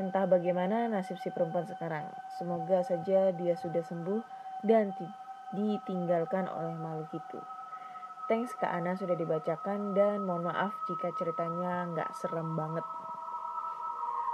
Entah 0.00 0.24
bagaimana 0.24 0.88
nasib 0.88 1.20
si 1.20 1.28
perempuan 1.28 1.68
sekarang. 1.68 2.08
Semoga 2.40 2.80
saja 2.80 3.32
dia 3.36 3.54
sudah 3.60 3.84
sembuh 3.84 4.20
dan 4.64 4.96
ditinggalkan 5.52 6.48
oleh 6.48 6.72
makhluk 6.76 7.20
itu. 7.20 7.53
Thanks 8.24 8.56
Kak 8.56 8.72
Ana 8.72 8.96
sudah 8.96 9.12
dibacakan 9.20 9.92
dan 9.92 10.24
mohon 10.24 10.48
maaf 10.48 10.72
jika 10.88 11.12
ceritanya 11.12 11.84
nggak 11.92 12.10
serem 12.16 12.56
banget. 12.56 12.84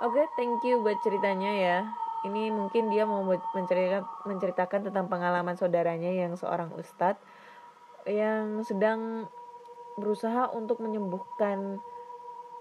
Oke, 0.01 0.15
okay, 0.15 0.27
thank 0.39 0.63
you 0.63 0.79
buat 0.79 0.97
ceritanya 1.03 1.51
ya. 1.51 1.79
Ini 2.23 2.55
mungkin 2.55 2.89
dia 2.89 3.03
mau 3.03 3.27
menceritakan, 3.27 4.07
menceritakan 4.31 4.81
tentang 4.89 5.11
pengalaman 5.11 5.59
saudaranya 5.59 6.13
yang 6.13 6.39
seorang 6.39 6.71
ustadz 6.79 7.21
yang 8.09 8.63
sedang 8.65 9.27
berusaha 9.99 10.49
untuk 10.55 10.79
menyembuhkan 10.79 11.83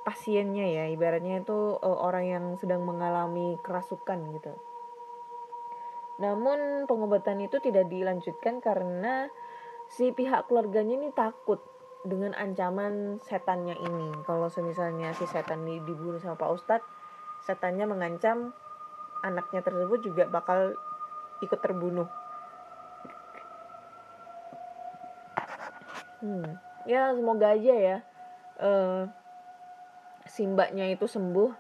pasiennya 0.04 0.66
ya. 0.66 0.84
Ibaratnya 0.90 1.46
itu 1.46 1.78
uh, 1.78 1.98
orang 2.02 2.26
yang 2.26 2.46
sedang 2.58 2.84
mengalami 2.84 3.56
kerasukan 3.62 4.34
gitu. 4.34 4.54
Namun 6.20 6.90
pengobatan 6.90 7.40
itu 7.46 7.62
tidak 7.64 7.88
dilanjutkan 7.88 8.60
karena 8.60 9.32
si 9.90 10.14
pihak 10.14 10.46
keluarganya 10.46 10.96
ini 11.02 11.10
takut 11.12 11.60
dengan 12.06 12.32
ancaman 12.38 13.20
setannya 13.26 13.76
ini. 13.76 14.10
Kalau 14.24 14.48
misalnya 14.64 15.12
si 15.18 15.26
setan 15.28 15.68
ini 15.68 15.84
dibunuh 15.84 16.22
sama 16.22 16.40
Pak 16.40 16.52
Ustadz, 16.56 16.90
setannya 17.44 17.90
mengancam 17.90 18.54
anaknya 19.26 19.60
tersebut 19.66 20.00
juga 20.06 20.24
bakal 20.30 20.78
ikut 21.44 21.60
terbunuh. 21.60 22.08
Hmm, 26.20 26.60
ya 26.84 27.16
semoga 27.16 27.56
aja 27.56 27.76
ya 27.80 27.98
uh, 28.60 29.08
si 30.28 30.44
mbaknya 30.44 30.92
itu 30.92 31.08
sembuh 31.08 31.52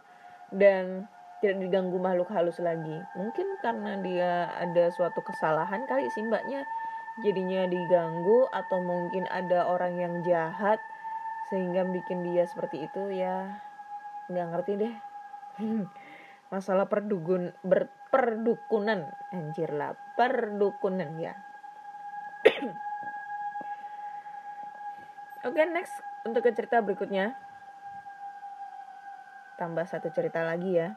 dan 0.51 1.07
tidak 1.39 1.63
diganggu 1.63 1.95
makhluk 1.95 2.27
halus 2.35 2.59
lagi. 2.59 2.99
Mungkin 3.15 3.47
karena 3.63 4.03
dia 4.03 4.31
ada 4.59 4.91
suatu 4.91 5.23
kesalahan 5.23 5.87
kali 5.87 6.11
si 6.11 6.19
mbaknya 6.27 6.67
jadinya 7.19 7.67
diganggu 7.67 8.47
atau 8.51 8.79
mungkin 8.79 9.27
ada 9.27 9.67
orang 9.67 9.99
yang 9.99 10.13
jahat 10.23 10.79
sehingga 11.51 11.83
bikin 11.87 12.23
dia 12.23 12.45
seperti 12.45 12.85
itu 12.87 13.09
ya 13.11 13.59
nggak 14.29 14.47
ngerti 14.53 14.71
deh. 14.79 14.95
Masalah 16.53 16.89
perdukun 16.89 17.53
berperdukunan 17.61 19.09
anjir 19.29 19.69
lah 19.73 19.93
perdukunan 20.17 21.15
ya. 21.19 21.33
Oke 25.47 25.55
okay, 25.55 25.65
next. 25.71 25.95
Untuk 26.27 26.43
ke 26.43 26.51
cerita 26.51 26.83
berikutnya. 26.83 27.31
Tambah 29.55 29.87
satu 29.87 30.11
cerita 30.11 30.43
lagi 30.43 30.75
ya. 30.75 30.95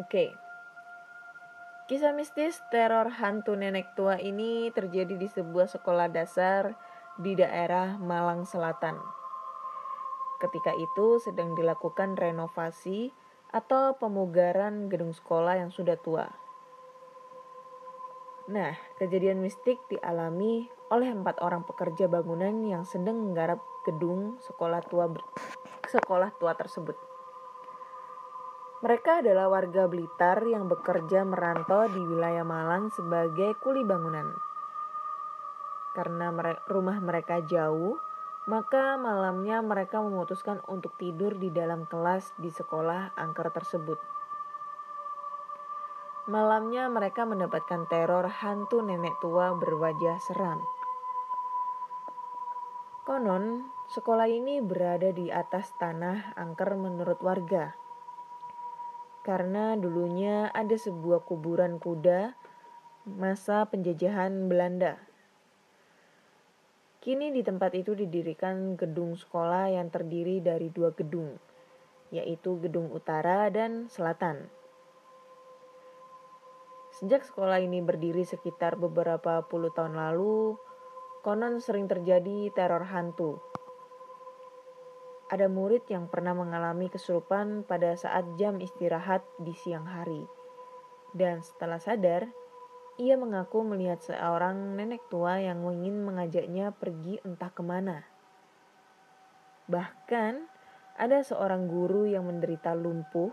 Oke. 0.00 0.32
okay. 0.32 0.49
Kisah 1.90 2.14
mistis 2.14 2.54
teror 2.70 3.10
hantu 3.18 3.58
nenek 3.58 3.98
tua 3.98 4.14
ini 4.14 4.70
terjadi 4.70 5.18
di 5.18 5.26
sebuah 5.26 5.66
sekolah 5.66 6.06
dasar 6.06 6.78
di 7.18 7.34
daerah 7.34 7.98
Malang 7.98 8.46
Selatan. 8.46 8.94
Ketika 10.38 10.70
itu 10.78 11.18
sedang 11.18 11.58
dilakukan 11.58 12.14
renovasi 12.14 13.10
atau 13.50 13.98
pemugaran 13.98 14.86
gedung 14.86 15.10
sekolah 15.10 15.66
yang 15.66 15.74
sudah 15.74 15.98
tua. 15.98 16.30
Nah, 18.54 18.70
kejadian 19.02 19.42
mistik 19.42 19.82
dialami 19.90 20.70
oleh 20.94 21.10
empat 21.10 21.42
orang 21.42 21.66
pekerja 21.66 22.06
bangunan 22.06 22.70
yang 22.70 22.86
sedang 22.86 23.18
menggarap 23.18 23.58
gedung 23.82 24.38
sekolah 24.46 24.78
tua 24.86 25.10
sekolah 25.90 26.38
tua 26.38 26.54
tersebut. 26.54 27.09
Mereka 28.80 29.20
adalah 29.20 29.52
warga 29.52 29.84
Blitar 29.84 30.40
yang 30.48 30.64
bekerja 30.64 31.20
merantau 31.20 31.84
di 31.84 32.00
wilayah 32.00 32.48
Malang 32.48 32.88
sebagai 32.88 33.52
kuli 33.60 33.84
bangunan. 33.84 34.32
Karena 35.92 36.32
rumah 36.64 36.96
mereka 36.96 37.44
jauh, 37.44 38.00
maka 38.48 38.96
malamnya 38.96 39.60
mereka 39.60 40.00
memutuskan 40.00 40.64
untuk 40.64 40.96
tidur 40.96 41.36
di 41.36 41.52
dalam 41.52 41.84
kelas 41.84 42.32
di 42.40 42.48
sekolah 42.48 43.20
angker 43.20 43.52
tersebut. 43.52 44.00
Malamnya 46.32 46.88
mereka 46.88 47.28
mendapatkan 47.28 47.84
teror 47.84 48.32
hantu 48.32 48.80
nenek 48.80 49.12
tua 49.20 49.52
berwajah 49.60 50.16
seram. 50.24 50.64
Konon, 53.04 53.68
sekolah 53.92 54.24
ini 54.24 54.64
berada 54.64 55.12
di 55.12 55.28
atas 55.28 55.68
tanah 55.76 56.32
angker 56.40 56.80
menurut 56.80 57.20
warga 57.20 57.79
karena 59.20 59.76
dulunya 59.76 60.48
ada 60.56 60.72
sebuah 60.72 61.28
kuburan 61.28 61.76
kuda 61.76 62.32
masa 63.04 63.68
penjajahan 63.68 64.48
Belanda. 64.48 64.96
Kini 67.00 67.32
di 67.32 67.40
tempat 67.40 67.72
itu 67.76 67.96
didirikan 67.96 68.76
gedung 68.76 69.16
sekolah 69.16 69.72
yang 69.72 69.88
terdiri 69.88 70.44
dari 70.44 70.68
dua 70.68 70.92
gedung, 70.92 71.36
yaitu 72.12 72.60
gedung 72.60 72.92
utara 72.92 73.48
dan 73.48 73.88
selatan. 73.88 74.48
Sejak 77.00 77.24
sekolah 77.24 77.60
ini 77.60 77.80
berdiri 77.80 78.24
sekitar 78.24 78.76
beberapa 78.76 79.40
puluh 79.48 79.72
tahun 79.72 79.96
lalu, 79.96 80.60
konon 81.24 81.60
sering 81.60 81.88
terjadi 81.88 82.52
teror 82.52 82.84
hantu 82.84 83.40
ada 85.30 85.46
murid 85.46 85.86
yang 85.86 86.10
pernah 86.10 86.34
mengalami 86.34 86.90
kesurupan 86.90 87.62
pada 87.62 87.94
saat 87.94 88.26
jam 88.34 88.58
istirahat 88.58 89.22
di 89.38 89.54
siang 89.54 89.86
hari. 89.86 90.26
Dan 91.14 91.38
setelah 91.46 91.78
sadar, 91.78 92.26
ia 92.98 93.14
mengaku 93.14 93.62
melihat 93.62 94.02
seorang 94.02 94.74
nenek 94.74 95.06
tua 95.06 95.38
yang 95.38 95.62
ingin 95.62 96.02
mengajaknya 96.02 96.74
pergi 96.74 97.22
entah 97.22 97.54
ke 97.54 97.62
mana. 97.62 98.02
Bahkan, 99.70 100.34
ada 100.98 101.22
seorang 101.22 101.70
guru 101.70 102.10
yang 102.10 102.26
menderita 102.26 102.74
lumpuh 102.74 103.30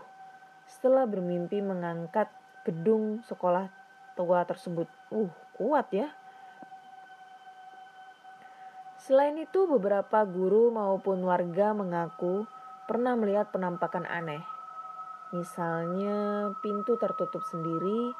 setelah 0.70 1.04
bermimpi 1.04 1.58
mengangkat 1.60 2.30
gedung 2.62 3.20
sekolah 3.26 3.68
tua 4.14 4.46
tersebut. 4.46 4.86
Uh, 5.10 5.28
kuat 5.58 5.90
ya. 5.90 6.14
Selain 9.08 9.40
itu, 9.40 9.64
beberapa 9.64 10.20
guru 10.28 10.68
maupun 10.68 11.24
warga 11.24 11.72
mengaku 11.72 12.44
pernah 12.84 13.16
melihat 13.16 13.48
penampakan 13.48 14.04
aneh. 14.04 14.44
Misalnya, 15.32 16.52
pintu 16.60 17.00
tertutup 17.00 17.40
sendiri 17.48 18.12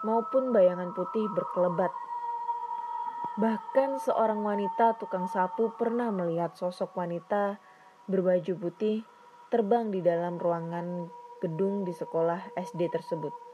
maupun 0.00 0.48
bayangan 0.48 0.96
putih 0.96 1.28
berkelebat. 1.28 1.92
Bahkan 3.36 4.00
seorang 4.00 4.40
wanita 4.40 4.96
tukang 4.96 5.28
sapu 5.28 5.76
pernah 5.76 6.08
melihat 6.08 6.56
sosok 6.56 6.96
wanita 6.96 7.60
berbaju 8.08 8.56
putih 8.56 9.04
terbang 9.52 9.92
di 9.92 10.00
dalam 10.00 10.40
ruangan 10.40 11.04
gedung 11.44 11.84
di 11.84 11.92
sekolah 11.92 12.56
SD 12.56 12.88
tersebut. 12.88 13.53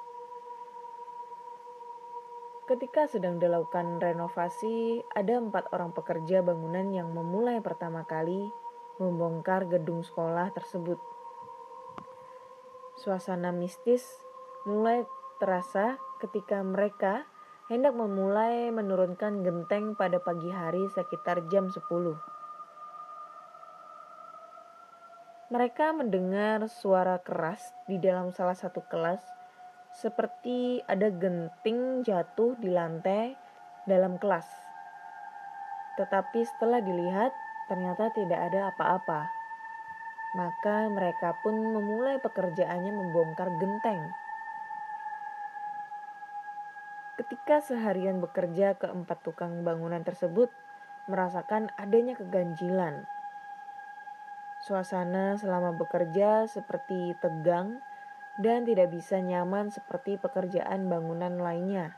Ketika 2.70 3.10
sedang 3.10 3.42
dilakukan 3.42 3.98
renovasi, 3.98 5.02
ada 5.10 5.42
empat 5.42 5.74
orang 5.74 5.90
pekerja 5.90 6.38
bangunan 6.38 6.94
yang 6.94 7.10
memulai 7.10 7.58
pertama 7.58 8.06
kali 8.06 8.46
membongkar 9.02 9.66
gedung 9.66 10.06
sekolah 10.06 10.54
tersebut. 10.54 11.02
Suasana 12.94 13.50
mistis 13.50 14.06
mulai 14.62 15.02
terasa 15.42 15.98
ketika 16.22 16.62
mereka 16.62 17.26
hendak 17.66 17.90
memulai 17.90 18.70
menurunkan 18.70 19.42
genteng 19.42 19.98
pada 19.98 20.22
pagi 20.22 20.54
hari 20.54 20.86
sekitar 20.94 21.50
jam 21.50 21.74
10. 21.74 21.82
Mereka 25.50 25.90
mendengar 25.90 26.70
suara 26.70 27.18
keras 27.18 27.74
di 27.90 27.98
dalam 27.98 28.30
salah 28.30 28.54
satu 28.54 28.78
kelas 28.86 29.39
seperti 29.90 30.78
ada 30.86 31.10
genting 31.10 32.06
jatuh 32.06 32.54
di 32.62 32.70
lantai 32.70 33.34
dalam 33.90 34.16
kelas. 34.22 34.46
Tetapi 35.98 36.40
setelah 36.46 36.78
dilihat, 36.78 37.34
ternyata 37.66 38.14
tidak 38.14 38.40
ada 38.50 38.70
apa-apa. 38.70 39.26
Maka 40.38 40.86
mereka 40.94 41.34
pun 41.42 41.58
memulai 41.58 42.22
pekerjaannya 42.22 42.92
membongkar 42.94 43.50
genteng. 43.58 44.14
Ketika 47.18 47.60
seharian 47.60 48.22
bekerja 48.22 48.78
keempat 48.78 49.20
tukang 49.26 49.60
bangunan 49.66 50.00
tersebut 50.00 50.48
merasakan 51.10 51.68
adanya 51.76 52.16
keganjilan. 52.16 53.04
Suasana 54.62 55.36
selama 55.36 55.74
bekerja 55.76 56.46
seperti 56.48 57.18
tegang 57.18 57.82
dan 58.40 58.64
tidak 58.64 58.88
bisa 58.88 59.20
nyaman 59.20 59.68
seperti 59.68 60.16
pekerjaan 60.16 60.88
bangunan 60.88 61.36
lainnya. 61.36 61.92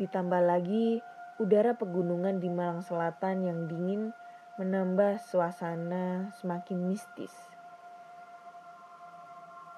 Ditambah 0.00 0.42
lagi 0.42 1.04
udara 1.38 1.76
pegunungan 1.76 2.40
di 2.40 2.48
Malang 2.48 2.80
Selatan 2.80 3.44
yang 3.44 3.68
dingin 3.68 4.10
menambah 4.56 5.20
suasana 5.20 6.32
semakin 6.40 6.88
mistis. 6.88 7.34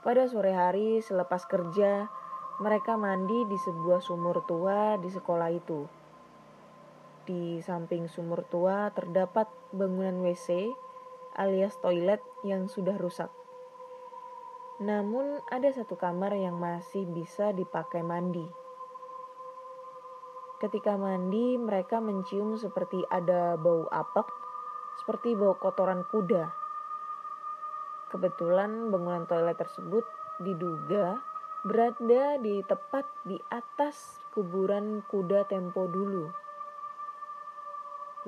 Pada 0.07 0.31
sore 0.31 0.55
hari 0.55 1.03
selepas 1.03 1.43
kerja, 1.51 2.07
mereka 2.63 2.95
mandi 2.95 3.43
di 3.51 3.59
sebuah 3.59 3.99
sumur 3.99 4.47
tua 4.47 4.95
di 5.03 5.11
sekolah 5.11 5.51
itu. 5.51 5.85
Di 7.27 7.59
samping 7.59 8.07
sumur 8.07 8.47
tua 8.47 8.95
terdapat 8.95 9.51
bangunan 9.75 10.23
WC 10.23 10.71
alias 11.37 11.75
toilet 11.83 12.23
yang 12.47 12.71
sudah 12.71 12.95
rusak. 12.97 13.29
Namun 14.77 15.41
ada 15.49 15.73
satu 15.73 15.97
kamar 15.97 16.37
yang 16.37 16.61
masih 16.61 17.09
bisa 17.09 17.49
dipakai 17.57 18.05
mandi. 18.05 18.45
Ketika 20.61 21.01
mandi, 21.01 21.57
mereka 21.57 21.97
mencium 22.01 22.61
seperti 22.61 23.01
ada 23.09 23.57
bau 23.57 23.89
apek, 23.89 24.29
seperti 25.01 25.33
bau 25.33 25.57
kotoran 25.57 26.05
kuda. 26.13 26.53
Kebetulan 28.13 28.93
bangunan 28.93 29.25
toilet 29.25 29.57
tersebut 29.57 30.05
diduga 30.45 31.21
berada 31.65 32.37
di 32.37 32.61
tepat 32.65 33.09
di 33.25 33.41
atas 33.49 34.21
kuburan 34.37 35.01
kuda 35.09 35.49
tempo 35.49 35.89
dulu. 35.89 36.29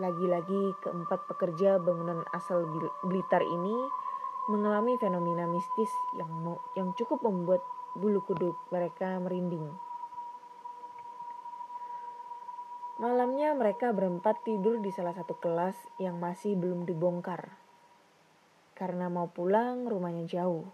Lagi-lagi 0.00 0.80
keempat 0.80 1.28
pekerja 1.28 1.76
bangunan 1.76 2.24
asal 2.32 2.64
Blitar 3.04 3.44
ini 3.44 4.07
mengalami 4.48 4.96
fenomena 4.96 5.44
mistis 5.44 5.92
yang 6.16 6.56
yang 6.72 6.96
cukup 6.96 7.20
membuat 7.20 7.60
bulu 7.92 8.24
kuduk 8.24 8.56
mereka 8.72 9.20
merinding. 9.20 9.68
Malamnya 12.98 13.54
mereka 13.54 13.94
berempat 13.94 14.42
tidur 14.42 14.82
di 14.82 14.90
salah 14.90 15.14
satu 15.14 15.38
kelas 15.38 15.76
yang 16.02 16.18
masih 16.18 16.58
belum 16.58 16.82
dibongkar. 16.82 17.54
Karena 18.74 19.06
mau 19.06 19.30
pulang 19.30 19.86
rumahnya 19.86 20.26
jauh. 20.26 20.66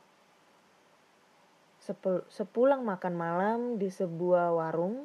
Sepul 1.83 2.25
sepulang 2.33 2.81
makan 2.81 3.13
malam 3.13 3.61
di 3.77 3.93
sebuah 3.93 4.57
warung 4.57 5.05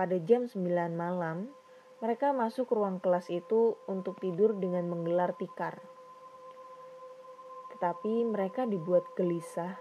pada 0.00 0.16
jam 0.16 0.48
9 0.48 0.64
malam, 0.96 1.52
mereka 2.00 2.32
masuk 2.32 2.72
ruang 2.72 3.04
kelas 3.04 3.28
itu 3.28 3.76
untuk 3.84 4.16
tidur 4.20 4.56
dengan 4.56 4.88
menggelar 4.88 5.36
tikar. 5.36 5.95
Tetapi 7.76 8.24
mereka 8.24 8.64
dibuat 8.64 9.04
gelisah 9.12 9.76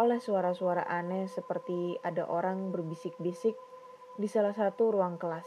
oleh 0.00 0.16
suara-suara 0.16 0.88
aneh 0.88 1.28
seperti 1.28 2.00
ada 2.00 2.24
orang 2.24 2.72
berbisik-bisik 2.72 3.52
di 4.16 4.24
salah 4.24 4.56
satu 4.56 4.96
ruang 4.96 5.20
kelas. 5.20 5.44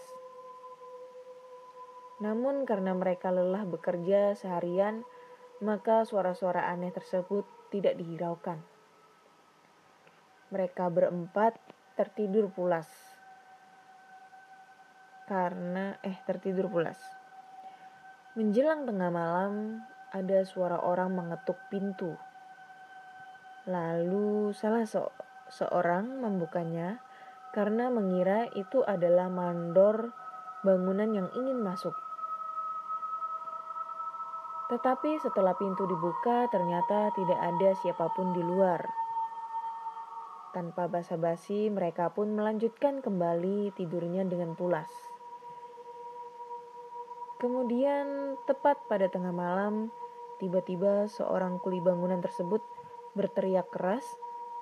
Namun 2.22 2.70
karena 2.70 2.94
mereka 2.94 3.34
lelah 3.34 3.66
bekerja 3.66 4.38
seharian, 4.38 5.02
maka 5.58 6.06
suara-suara 6.06 6.70
aneh 6.70 6.94
tersebut 6.94 7.50
tidak 7.74 7.98
dihiraukan. 7.98 8.62
Mereka 10.54 10.94
berempat 10.94 11.58
tertidur 11.98 12.54
pulas. 12.54 12.86
Karena 15.26 15.98
eh 16.06 16.18
tertidur 16.30 16.70
pulas. 16.70 17.02
Menjelang 18.38 18.86
tengah 18.86 19.10
malam, 19.10 19.82
ada 20.18 20.42
suara 20.42 20.82
orang 20.82 21.14
mengetuk 21.14 21.58
pintu. 21.70 22.18
Lalu 23.70 24.56
salah 24.58 24.88
se 24.88 25.00
seorang 25.48 26.20
membukanya 26.20 27.00
karena 27.56 27.88
mengira 27.88 28.52
itu 28.58 28.84
adalah 28.84 29.32
mandor 29.32 30.12
bangunan 30.66 31.08
yang 31.14 31.30
ingin 31.38 31.62
masuk. 31.64 31.96
Tetapi 34.68 35.24
setelah 35.24 35.56
pintu 35.56 35.88
dibuka, 35.88 36.52
ternyata 36.52 37.16
tidak 37.16 37.40
ada 37.40 37.72
siapa 37.80 38.12
pun 38.12 38.36
di 38.36 38.44
luar. 38.44 38.84
Tanpa 40.52 40.92
basa-basi, 40.92 41.72
mereka 41.72 42.12
pun 42.12 42.36
melanjutkan 42.36 43.00
kembali 43.00 43.72
tidurnya 43.80 44.28
dengan 44.28 44.60
pulas. 44.60 44.92
Kemudian, 47.40 48.36
tepat 48.44 48.76
pada 48.92 49.08
tengah 49.08 49.32
malam, 49.32 49.88
tiba-tiba 50.38 51.10
seorang 51.10 51.58
kuli 51.62 51.82
bangunan 51.82 52.22
tersebut 52.22 52.62
berteriak 53.18 53.70
keras 53.74 54.06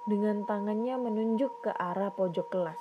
dengan 0.08 0.46
tangannya 0.46 0.96
menunjuk 1.02 1.52
ke 1.66 1.72
arah 1.74 2.14
pojok 2.14 2.48
kelas. 2.50 2.80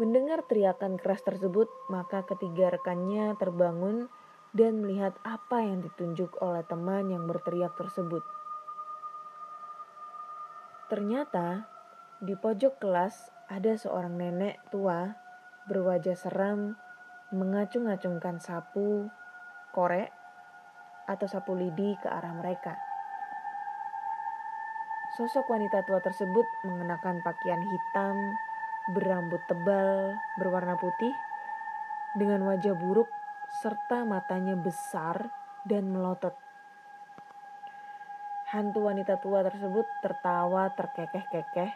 Mendengar 0.00 0.40
teriakan 0.48 0.96
keras 0.96 1.20
tersebut, 1.20 1.68
maka 1.92 2.24
ketiga 2.24 2.72
rekannya 2.72 3.36
terbangun 3.36 4.08
dan 4.56 4.80
melihat 4.80 5.12
apa 5.22 5.60
yang 5.60 5.84
ditunjuk 5.84 6.40
oleh 6.40 6.64
teman 6.64 7.12
yang 7.12 7.28
berteriak 7.28 7.76
tersebut. 7.76 8.24
Ternyata 10.88 11.68
di 12.24 12.32
pojok 12.34 12.80
kelas 12.80 13.30
ada 13.52 13.76
seorang 13.76 14.16
nenek 14.16 14.58
tua 14.72 15.14
berwajah 15.68 16.16
seram 16.16 16.74
mengacung-acungkan 17.30 18.42
sapu 18.42 19.06
korek 19.74 20.10
atau 21.10 21.26
sapu 21.26 21.58
lidi 21.58 21.98
ke 21.98 22.06
arah 22.06 22.34
mereka. 22.34 22.78
Sosok 25.18 25.50
wanita 25.50 25.82
tua 25.82 25.98
tersebut 25.98 26.46
mengenakan 26.62 27.18
pakaian 27.26 27.58
hitam 27.58 28.16
berambut 28.94 29.42
tebal 29.50 30.14
berwarna 30.38 30.78
putih 30.78 31.10
dengan 32.14 32.46
wajah 32.46 32.78
buruk 32.78 33.10
serta 33.62 34.06
matanya 34.06 34.54
besar 34.54 35.30
dan 35.66 35.90
melotot. 35.90 36.34
Hantu 38.50 38.86
wanita 38.86 39.18
tua 39.22 39.46
tersebut 39.46 39.86
tertawa 40.02 40.74
terkekeh-kekeh 40.74 41.70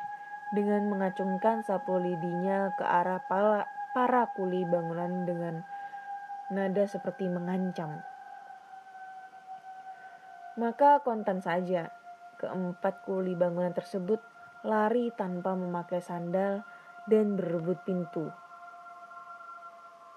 dengan 0.54 0.86
mengacungkan 0.90 1.62
sapu 1.66 1.98
lidinya 1.98 2.70
ke 2.74 2.82
arah 2.86 3.22
para, 3.94 4.22
kuli 4.34 4.66
bangunan 4.66 5.26
dengan 5.26 5.62
nada 6.52 6.84
seperti 6.84 7.30
mengancam. 7.30 8.02
Maka 10.60 11.00
kontan 11.00 11.40
saja, 11.40 11.88
keempat 12.38 13.06
kuli 13.08 13.32
bangunan 13.34 13.72
tersebut 13.72 14.20
lari 14.64 15.12
tanpa 15.16 15.56
memakai 15.56 16.00
sandal 16.00 16.64
dan 17.10 17.36
berebut 17.36 17.80
pintu. 17.84 18.32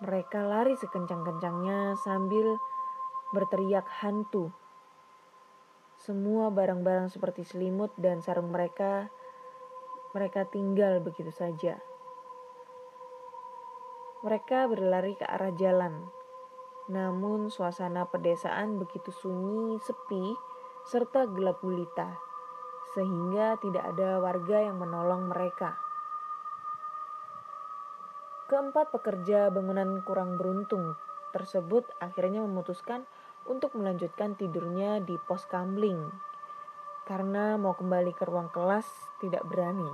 Mereka 0.04 0.46
lari 0.46 0.78
sekencang-kencangnya 0.78 1.98
sambil 2.06 2.56
berteriak 3.34 3.90
hantu. 4.00 4.54
Semua 5.98 6.54
barang-barang 6.54 7.10
seperti 7.10 7.42
selimut 7.42 7.90
dan 7.98 8.22
sarung 8.22 8.54
mereka 8.54 9.10
mereka 10.14 10.46
tinggal 10.48 11.02
begitu 11.02 11.34
saja. 11.34 11.82
Mereka 14.22 14.70
berlari 14.70 15.18
ke 15.18 15.26
arah 15.26 15.54
jalan. 15.58 16.17
Namun 16.88 17.52
suasana 17.52 18.08
pedesaan 18.08 18.80
begitu 18.80 19.12
sunyi, 19.12 19.76
sepi, 19.84 20.36
serta 20.88 21.28
gelap 21.28 21.60
gulita, 21.60 22.16
sehingga 22.96 23.60
tidak 23.60 23.84
ada 23.92 24.24
warga 24.24 24.64
yang 24.64 24.80
menolong 24.80 25.28
mereka. 25.28 25.76
Keempat 28.48 28.96
pekerja 28.96 29.52
bangunan 29.52 30.00
kurang 30.08 30.40
beruntung 30.40 30.96
tersebut 31.36 31.84
akhirnya 32.00 32.40
memutuskan 32.48 33.04
untuk 33.44 33.76
melanjutkan 33.76 34.40
tidurnya 34.40 35.04
di 35.04 35.20
pos 35.28 35.44
kamling 35.52 36.00
karena 37.08 37.56
mau 37.56 37.72
kembali 37.72 38.12
ke 38.12 38.28
ruang 38.28 38.52
kelas 38.52 38.88
tidak 39.24 39.44
berani. 39.48 39.88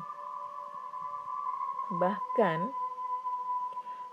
Bahkan 1.93 2.82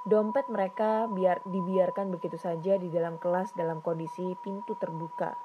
dompet 0.09 0.48
mereka 0.48 1.05
biar 1.12 1.44
dibiarkan 1.44 2.09
begitu 2.09 2.40
saja 2.40 2.80
di 2.80 2.88
dalam 2.88 3.20
kelas 3.20 3.53
dalam 3.53 3.84
kondisi 3.84 4.32
pintu 4.40 4.72
terbuka. 4.80 5.36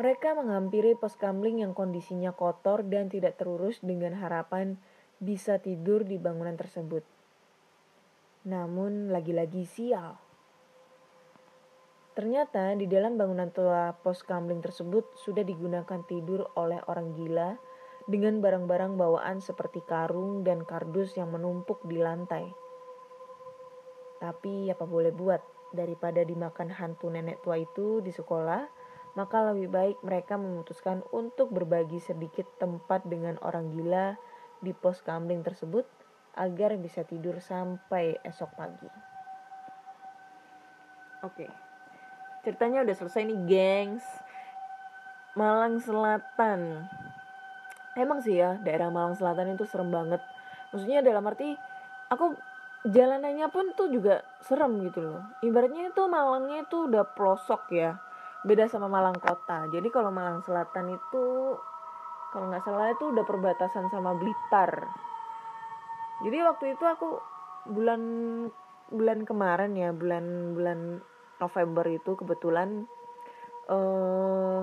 Mereka 0.00 0.32
menghampiri 0.32 0.96
pos 0.96 1.16
kamling 1.16 1.60
yang 1.60 1.76
kondisinya 1.76 2.32
kotor 2.32 2.80
dan 2.88 3.12
tidak 3.12 3.36
terurus 3.36 3.84
dengan 3.84 4.16
harapan 4.16 4.80
bisa 5.20 5.60
tidur 5.60 6.08
di 6.08 6.16
bangunan 6.16 6.56
tersebut. 6.56 7.04
Namun 8.48 9.12
lagi-lagi 9.12 9.68
sial. 9.68 10.16
Ternyata 12.16 12.72
di 12.80 12.88
dalam 12.88 13.20
bangunan 13.20 13.52
tua 13.52 13.92
pos 13.92 14.24
kamling 14.24 14.64
tersebut 14.64 15.04
sudah 15.20 15.44
digunakan 15.44 16.00
tidur 16.08 16.48
oleh 16.56 16.80
orang 16.88 17.12
gila 17.12 17.60
dengan 18.10 18.42
barang-barang 18.42 18.98
bawaan 18.98 19.38
seperti 19.38 19.86
karung 19.86 20.42
dan 20.42 20.66
kardus 20.66 21.14
yang 21.14 21.30
menumpuk 21.30 21.78
di 21.86 22.02
lantai. 22.02 22.50
Tapi 24.18 24.66
apa 24.68 24.82
boleh 24.84 25.14
buat, 25.14 25.38
daripada 25.70 26.26
dimakan 26.26 26.74
hantu 26.74 27.08
nenek 27.08 27.38
tua 27.46 27.62
itu 27.62 28.02
di 28.02 28.10
sekolah, 28.10 28.66
maka 29.14 29.54
lebih 29.54 29.70
baik 29.70 29.96
mereka 30.02 30.34
memutuskan 30.34 31.06
untuk 31.14 31.54
berbagi 31.54 32.02
sedikit 32.02 32.46
tempat 32.58 33.06
dengan 33.06 33.38
orang 33.46 33.70
gila 33.70 34.18
di 34.60 34.74
pos 34.74 35.00
kamling 35.06 35.46
tersebut 35.46 35.86
agar 36.34 36.74
bisa 36.78 37.06
tidur 37.06 37.38
sampai 37.38 38.18
esok 38.26 38.50
pagi. 38.58 38.90
Oke. 41.22 41.46
Ceritanya 42.40 42.82
udah 42.82 42.96
selesai 42.96 43.22
nih, 43.28 43.40
gengs. 43.44 44.06
Malang 45.36 45.78
Selatan. 45.78 46.88
Emang 48.00 48.24
sih 48.24 48.40
ya, 48.40 48.56
daerah 48.64 48.88
Malang 48.88 49.12
Selatan 49.12 49.52
itu 49.52 49.68
serem 49.68 49.92
banget. 49.92 50.24
Maksudnya 50.72 51.04
dalam 51.04 51.28
arti 51.28 51.52
aku 52.08 52.32
jalanannya 52.88 53.52
pun 53.52 53.76
tuh 53.76 53.92
juga 53.92 54.24
serem 54.40 54.80
gitu 54.88 55.04
loh. 55.04 55.20
Ibaratnya 55.44 55.92
itu 55.92 56.02
Malangnya 56.08 56.64
itu 56.64 56.88
udah 56.88 57.04
pelosok 57.12 57.68
ya. 57.76 58.00
Beda 58.40 58.64
sama 58.72 58.88
Malang 58.88 59.20
Kota. 59.20 59.68
Jadi 59.68 59.92
kalau 59.92 60.08
Malang 60.08 60.40
Selatan 60.40 60.96
itu 60.96 61.24
kalau 62.32 62.48
nggak 62.48 62.64
salah 62.64 62.88
itu 62.88 63.12
udah 63.12 63.24
perbatasan 63.28 63.92
sama 63.92 64.16
Blitar. 64.16 64.88
Jadi 66.24 66.36
waktu 66.40 66.64
itu 66.72 66.84
aku 66.88 67.20
bulan 67.68 68.00
bulan 68.88 69.28
kemarin 69.28 69.76
ya, 69.76 69.92
bulan 69.92 70.56
bulan 70.56 70.78
November 71.36 71.84
itu 71.92 72.16
kebetulan 72.16 72.88
eh 73.68 74.62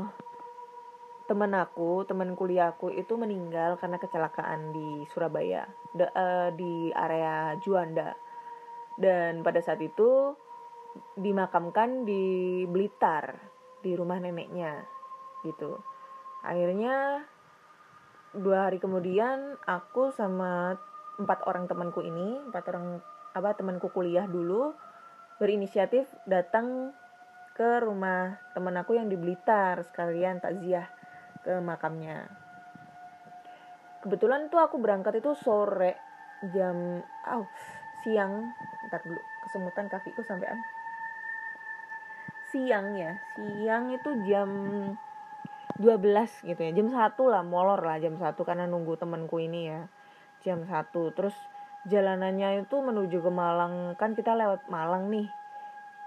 teman 1.28 1.52
aku, 1.54 2.08
teman 2.08 2.34
kuliahku 2.34 2.90
itu 2.96 3.20
meninggal 3.20 3.76
karena 3.76 4.00
kecelakaan 4.00 4.72
di 4.72 5.04
Surabaya, 5.12 5.68
de, 5.92 6.08
eh, 6.08 6.50
di 6.56 6.90
area 6.96 7.60
Juanda. 7.60 8.16
Dan 8.96 9.44
pada 9.44 9.60
saat 9.60 9.84
itu 9.84 10.34
dimakamkan 11.20 12.08
di 12.08 12.64
Blitar, 12.66 13.38
di 13.84 13.94
rumah 13.94 14.18
neneknya, 14.18 14.82
gitu. 15.46 15.78
Akhirnya 16.42 17.22
dua 18.34 18.72
hari 18.72 18.80
kemudian 18.82 19.60
aku 19.68 20.10
sama 20.16 20.80
empat 21.20 21.44
orang 21.46 21.68
temanku 21.70 22.02
ini, 22.02 22.40
empat 22.50 22.64
orang 22.72 23.04
apa 23.38 23.54
temanku 23.54 23.94
kuliah 23.94 24.26
dulu 24.26 24.74
berinisiatif 25.38 26.10
datang 26.26 26.90
ke 27.54 27.86
rumah 27.86 28.38
teman 28.58 28.74
aku 28.82 28.98
yang 28.98 29.10
di 29.10 29.18
Blitar 29.18 29.86
sekalian 29.86 30.42
takziah 30.42 30.97
ke 31.48 31.64
makamnya. 31.64 32.28
Kebetulan 34.04 34.52
tuh 34.52 34.60
aku 34.60 34.84
berangkat 34.84 35.24
itu 35.24 35.32
sore 35.40 35.96
jam 36.52 37.00
oh, 37.32 37.48
siang. 38.04 38.52
Ntar 38.92 39.00
dulu 39.08 39.22
kesemutan 39.48 39.88
kakiku 39.88 40.28
sampean. 40.28 40.60
Siang 42.52 43.00
ya 43.00 43.16
siang 43.36 43.96
itu 43.96 44.12
jam 44.28 44.50
12 45.80 46.52
gitu 46.52 46.60
ya. 46.60 46.72
Jam 46.76 46.92
satu 46.92 47.32
lah 47.32 47.48
molor 47.48 47.80
lah 47.80 47.96
jam 48.04 48.20
satu 48.20 48.44
karena 48.44 48.68
nunggu 48.68 49.00
temanku 49.00 49.40
ini 49.40 49.72
ya. 49.72 49.88
Jam 50.44 50.68
satu 50.68 51.16
terus 51.16 51.36
jalanannya 51.88 52.68
itu 52.68 52.76
menuju 52.76 53.24
ke 53.24 53.32
Malang. 53.32 53.96
Kan 53.96 54.20
kita 54.20 54.36
lewat 54.36 54.68
Malang 54.68 55.08
nih 55.08 55.32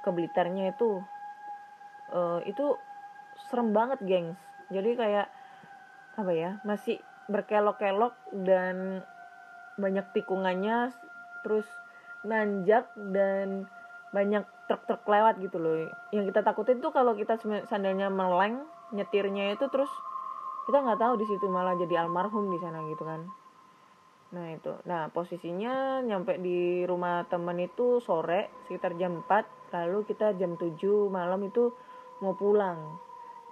ke 0.05 0.13
Blitarnya 0.13 0.77
itu. 0.77 1.01
Uh, 2.13 2.43
itu 2.45 2.77
serem 3.49 3.71
banget 3.71 4.03
gengs 4.03 4.50
jadi 4.71 4.91
kayak 4.97 5.27
apa 6.19 6.33
ya 6.35 6.51
masih 6.67 6.99
berkelok-kelok 7.31 8.15
dan 8.47 9.07
banyak 9.79 10.07
tikungannya 10.15 10.91
terus 11.47 11.67
nanjak 12.27 12.91
dan 13.15 13.71
banyak 14.11 14.43
truk-truk 14.67 15.07
lewat 15.07 15.39
gitu 15.39 15.57
loh. 15.63 15.87
Yang 16.11 16.35
kita 16.35 16.41
takutin 16.43 16.83
tuh 16.83 16.91
kalau 16.91 17.15
kita 17.15 17.39
sandalnya 17.71 18.11
meleng 18.11 18.67
nyetirnya 18.91 19.55
itu 19.55 19.71
terus 19.71 19.91
kita 20.67 20.83
nggak 20.83 21.01
tahu 21.01 21.15
di 21.19 21.27
situ 21.27 21.47
malah 21.47 21.79
jadi 21.79 22.05
almarhum 22.07 22.51
di 22.51 22.59
sana 22.59 22.83
gitu 22.91 23.07
kan. 23.07 23.27
Nah 24.35 24.47
itu. 24.55 24.75
Nah 24.87 25.11
posisinya 25.11 26.03
nyampe 26.03 26.39
di 26.39 26.87
rumah 26.87 27.27
temen 27.27 27.59
itu 27.63 28.03
sore 28.03 28.51
sekitar 28.67 28.99
jam 28.99 29.23
4 29.27 29.75
lalu 29.75 30.03
kita 30.07 30.35
jam 30.35 30.59
7 30.59 30.79
malam 31.11 31.41
itu 31.47 31.71
mau 32.23 32.35
pulang. 32.35 32.99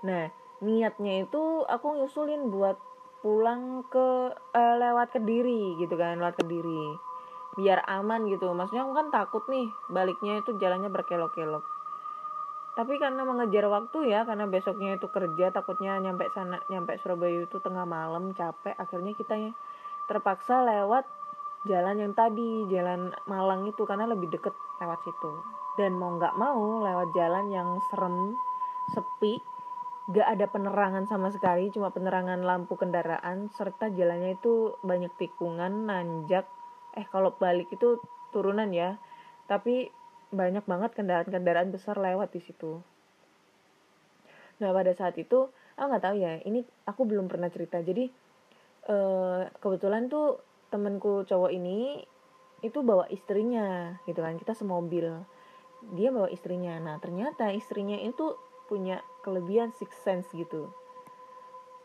Nah 0.07 0.31
niatnya 0.59 1.27
itu 1.27 1.63
aku 1.67 2.03
nyusulin 2.03 2.51
buat 2.51 2.79
pulang 3.23 3.87
ke 3.91 4.31
eh, 4.55 4.75
lewat 4.79 5.19
kediri 5.19 5.79
gitu 5.83 5.95
kan 5.99 6.19
lewat 6.19 6.39
kediri. 6.39 6.95
Biar 7.59 7.83
aman 7.91 8.31
gitu. 8.31 8.51
Maksudnya 8.55 8.87
aku 8.87 8.95
kan 8.95 9.09
takut 9.11 9.45
nih 9.51 9.67
baliknya 9.91 10.39
itu 10.43 10.55
jalannya 10.59 10.91
berkelok-kelok. 10.91 11.65
Tapi 12.79 12.95
karena 13.03 13.27
mengejar 13.27 13.67
waktu 13.67 14.15
ya 14.15 14.23
karena 14.23 14.47
besoknya 14.47 14.95
itu 14.95 15.11
kerja 15.11 15.51
takutnya 15.51 15.99
nyampe 15.99 16.31
sana 16.31 16.63
nyampe 16.71 16.95
Surabaya 17.03 17.43
itu 17.43 17.59
tengah 17.59 17.83
malam 17.83 18.31
capek 18.39 18.79
akhirnya 18.79 19.19
kita 19.19 19.35
ya 19.35 19.51
terpaksa 20.07 20.63
lewat 20.63 21.03
jalan 21.67 21.99
yang 21.99 22.15
tadi 22.15 22.71
jalan 22.71 23.11
Malang 23.27 23.67
itu 23.67 23.83
karena 23.83 24.07
lebih 24.07 24.31
deket 24.31 24.55
lewat 24.79 25.03
situ. 25.03 25.33
Dan 25.75 25.99
mau 25.99 26.15
nggak 26.15 26.39
mau 26.39 26.87
lewat 26.87 27.11
jalan 27.19 27.51
yang 27.51 27.83
serem 27.91 28.39
sepi 28.95 29.43
gak 30.09 30.25
ada 30.25 30.49
penerangan 30.49 31.05
sama 31.05 31.29
sekali 31.29 31.69
cuma 31.69 31.93
penerangan 31.93 32.41
lampu 32.41 32.81
kendaraan 32.81 33.53
serta 33.53 33.93
jalannya 33.93 34.41
itu 34.41 34.73
banyak 34.81 35.13
tikungan 35.21 35.85
nanjak. 35.85 36.49
Eh 36.97 37.05
kalau 37.13 37.37
balik 37.37 37.69
itu 37.69 38.01
turunan 38.33 38.73
ya. 38.73 38.97
Tapi 39.45 39.93
banyak 40.33 40.65
banget 40.65 40.97
kendaraan-kendaraan 40.97 41.69
besar 41.69 42.01
lewat 42.01 42.33
di 42.33 42.41
situ. 42.41 42.81
Nah 44.65 44.73
pada 44.73 44.97
saat 44.97 45.13
itu 45.21 45.53
aku 45.77 45.87
nggak 45.93 46.05
tahu 46.05 46.17
ya 46.17 46.41
ini 46.41 46.65
aku 46.89 47.05
belum 47.05 47.29
pernah 47.29 47.53
cerita. 47.53 47.77
Jadi 47.85 48.09
eh, 48.89 49.41
kebetulan 49.61 50.09
tuh 50.09 50.41
temanku 50.73 51.29
cowok 51.29 51.53
ini 51.53 52.01
itu 52.65 52.81
bawa 52.81 53.05
istrinya 53.13 54.01
gitu 54.09 54.25
kan. 54.25 54.41
Kita 54.41 54.57
semobil. 54.57 55.21
Dia 55.93 56.09
bawa 56.17 56.33
istrinya. 56.33 56.81
Nah 56.81 56.97
ternyata 56.97 57.53
istrinya 57.53 58.01
itu 58.01 58.48
punya 58.69 59.01
kelebihan 59.25 59.73
six 59.75 59.97
sense 60.05 60.29
gitu. 60.37 60.69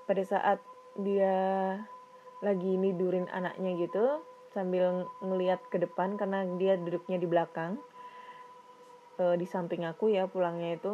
Pada 0.05 0.21
saat 0.27 0.59
dia 0.99 1.33
lagi 2.43 2.75
nidurin 2.75 3.31
anaknya 3.31 3.87
gitu 3.87 4.19
sambil 4.53 5.09
ngeliat 5.23 5.63
ke 5.71 5.81
depan 5.81 6.19
karena 6.19 6.45
dia 6.59 6.77
duduknya 6.77 7.17
di 7.17 7.25
belakang 7.25 7.81
e, 9.17 9.39
di 9.39 9.47
samping 9.49 9.87
aku 9.87 10.13
ya 10.13 10.29
pulangnya 10.29 10.77
itu 10.77 10.93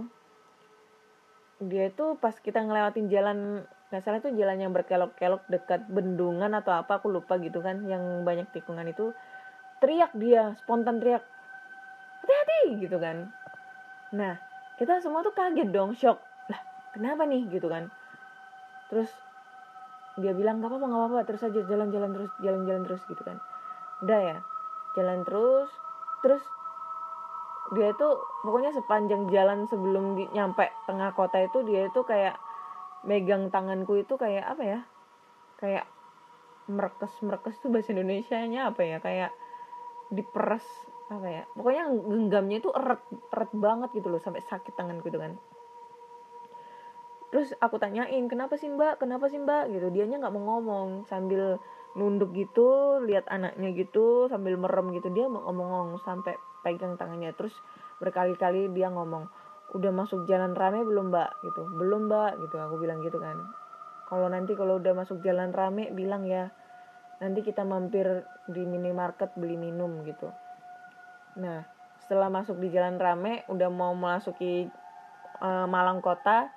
dia 1.60 1.92
itu 1.92 2.16
pas 2.24 2.32
kita 2.40 2.64
ngelewatin 2.64 3.12
jalan 3.12 3.68
nggak 3.92 4.02
salah 4.06 4.24
itu 4.24 4.32
jalan 4.40 4.64
yang 4.64 4.72
berkelok-kelok 4.72 5.44
dekat 5.52 5.84
bendungan 5.92 6.56
atau 6.56 6.72
apa 6.72 7.04
aku 7.04 7.12
lupa 7.12 7.36
gitu 7.42 7.60
kan 7.60 7.84
yang 7.84 8.24
banyak 8.24 8.48
tikungan 8.56 8.88
itu 8.88 9.12
teriak 9.84 10.14
dia 10.16 10.56
spontan 10.64 11.04
teriak 11.04 11.24
hati-hati! 12.24 12.84
gitu 12.84 13.00
kan. 13.02 13.32
Nah 14.14 14.38
kita 14.80 15.04
semua 15.04 15.20
tuh 15.20 15.36
kaget 15.36 15.70
dong 15.76 15.92
shock. 15.92 16.24
Lah 16.48 16.62
kenapa 16.96 17.28
nih? 17.28 17.44
Gitu 17.52 17.68
kan. 17.68 17.92
Terus 18.88 19.12
dia 20.16 20.32
bilang 20.32 20.64
nggak 20.64 20.72
apa-apa 20.72 20.86
nggak 20.88 21.02
apa-apa. 21.04 21.20
Terus 21.28 21.42
aja 21.44 21.60
jalan-jalan 21.68 22.10
terus 22.16 22.32
jalan-jalan 22.40 22.84
terus 22.88 23.02
gitu 23.12 23.22
kan. 23.28 23.38
Udah 24.08 24.20
ya 24.24 24.38
jalan 24.96 25.28
terus. 25.28 25.70
Terus 26.24 26.44
dia 27.76 27.92
itu 27.94 28.08
pokoknya 28.42 28.72
sepanjang 28.74 29.30
jalan 29.30 29.70
sebelum 29.70 30.18
di, 30.18 30.26
nyampe 30.34 30.74
tengah 30.90 31.14
kota 31.14 31.38
itu 31.44 31.62
dia 31.68 31.86
itu 31.86 32.02
kayak 32.02 32.40
megang 33.06 33.52
tanganku 33.54 34.00
itu 34.00 34.16
kayak 34.16 34.48
apa 34.48 34.64
ya? 34.64 34.80
Kayak 35.60 35.86
merekes 36.72 37.14
merekes 37.20 37.60
tuh 37.60 37.70
bahasa 37.70 37.92
Indonesia 37.92 38.40
nya 38.48 38.72
apa 38.72 38.82
ya? 38.88 38.98
Kayak 39.04 39.36
diperes 40.10 40.66
apa 41.10 41.28
ya? 41.28 41.44
Pokoknya 41.58 41.90
genggamnya 41.90 42.58
itu 42.62 42.70
erat 42.70 43.02
erat 43.34 43.52
banget 43.58 43.90
gitu 43.98 44.08
loh 44.14 44.22
sampai 44.22 44.46
sakit 44.46 44.78
tangan 44.78 45.02
gitu 45.02 45.18
kan. 45.18 45.34
Terus 47.30 47.54
aku 47.62 47.78
tanyain 47.82 48.26
kenapa 48.30 48.58
sih 48.58 48.70
mbak? 48.70 49.02
Kenapa 49.02 49.30
sih 49.30 49.42
mbak? 49.42 49.74
Gitu. 49.74 49.90
Dianya 49.90 50.22
nggak 50.22 50.34
mau 50.34 50.58
ngomong 50.58 51.10
sambil 51.10 51.58
nunduk 51.98 52.34
gitu 52.38 53.02
lihat 53.02 53.26
anaknya 53.34 53.74
gitu 53.74 54.30
sambil 54.30 54.54
merem 54.62 54.94
gitu 54.94 55.10
dia 55.10 55.26
mau 55.26 55.50
ngomong 55.50 55.98
sampai 56.06 56.38
pegang 56.62 56.98
tangannya. 56.98 57.34
Terus 57.34 57.54
berkali-kali 57.98 58.70
dia 58.74 58.94
ngomong 58.94 59.26
udah 59.74 59.92
masuk 59.94 60.30
jalan 60.30 60.54
rame 60.54 60.86
belum 60.86 61.10
mbak? 61.10 61.42
Gitu. 61.42 61.62
Belum 61.74 62.06
mbak. 62.06 62.38
Gitu 62.38 62.56
aku 62.58 62.78
bilang 62.78 63.02
gitu 63.02 63.18
kan. 63.18 63.38
Kalau 64.10 64.30
nanti 64.30 64.54
kalau 64.54 64.78
udah 64.78 64.94
masuk 64.94 65.22
jalan 65.26 65.54
rame 65.54 65.90
bilang 65.94 66.26
ya 66.26 66.50
nanti 67.20 67.44
kita 67.44 67.68
mampir 67.68 68.26
di 68.48 68.64
minimarket 68.64 69.36
beli 69.36 69.60
minum 69.60 70.02
gitu 70.08 70.32
Nah, 71.38 71.62
setelah 72.02 72.32
masuk 72.32 72.58
di 72.58 72.74
jalan 72.74 72.98
rame, 72.98 73.46
udah 73.52 73.70
mau 73.70 73.94
memasuki 73.94 74.66
uh, 75.44 75.70
Malang 75.70 76.02
kota, 76.02 76.50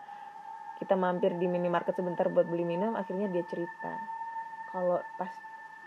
kita 0.81 0.97
mampir 0.97 1.37
di 1.37 1.51
minimarket 1.51 1.93
sebentar 1.93 2.31
buat 2.33 2.49
beli 2.49 2.65
minum, 2.65 2.97
akhirnya 2.97 3.29
dia 3.29 3.45
cerita. 3.45 4.01
Kalau 4.73 5.05
pas 5.21 5.33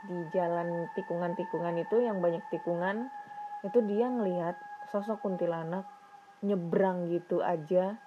di 0.06 0.30
jalan 0.30 0.86
tikungan-tikungan 0.94 1.82
itu 1.82 2.06
yang 2.06 2.22
banyak 2.22 2.46
tikungan, 2.54 3.10
itu 3.66 3.82
dia 3.82 4.06
ngelihat 4.06 4.54
sosok 4.94 5.26
kuntilanak 5.26 5.90
nyebrang 6.46 7.10
gitu 7.10 7.42
aja. 7.42 7.98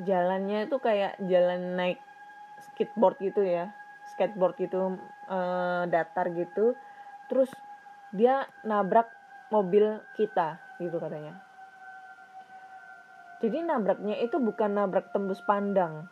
Jalannya 0.00 0.68
itu 0.68 0.76
kayak 0.76 1.16
jalan 1.24 1.80
naik 1.80 2.00
skateboard 2.60 3.16
gitu 3.20 3.42
ya. 3.44 3.72
skateboard 4.10 4.58
gitu 4.58 4.98
eh, 5.30 5.82
datar 5.86 6.34
gitu 6.34 6.74
terus 7.30 7.46
dia 8.10 8.50
nabrak 8.66 9.06
mobil 9.50 9.98
kita 10.14 10.62
gitu 10.78 10.96
katanya. 10.96 11.36
Jadi 13.40 13.64
nabraknya 13.64 14.20
itu 14.20 14.36
bukan 14.36 14.76
nabrak 14.76 15.10
tembus 15.10 15.40
pandang. 15.42 16.06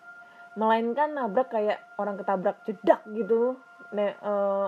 Melainkan 0.58 1.14
nabrak 1.14 1.52
kayak 1.52 1.78
orang 2.00 2.16
ketabrak 2.16 2.64
jedak 2.64 3.04
gitu. 3.12 3.56
Ne, 3.94 4.16
eh, 4.16 4.66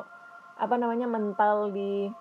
apa 0.61 0.75
namanya 0.77 1.09
mental 1.09 1.73
di 1.73 2.13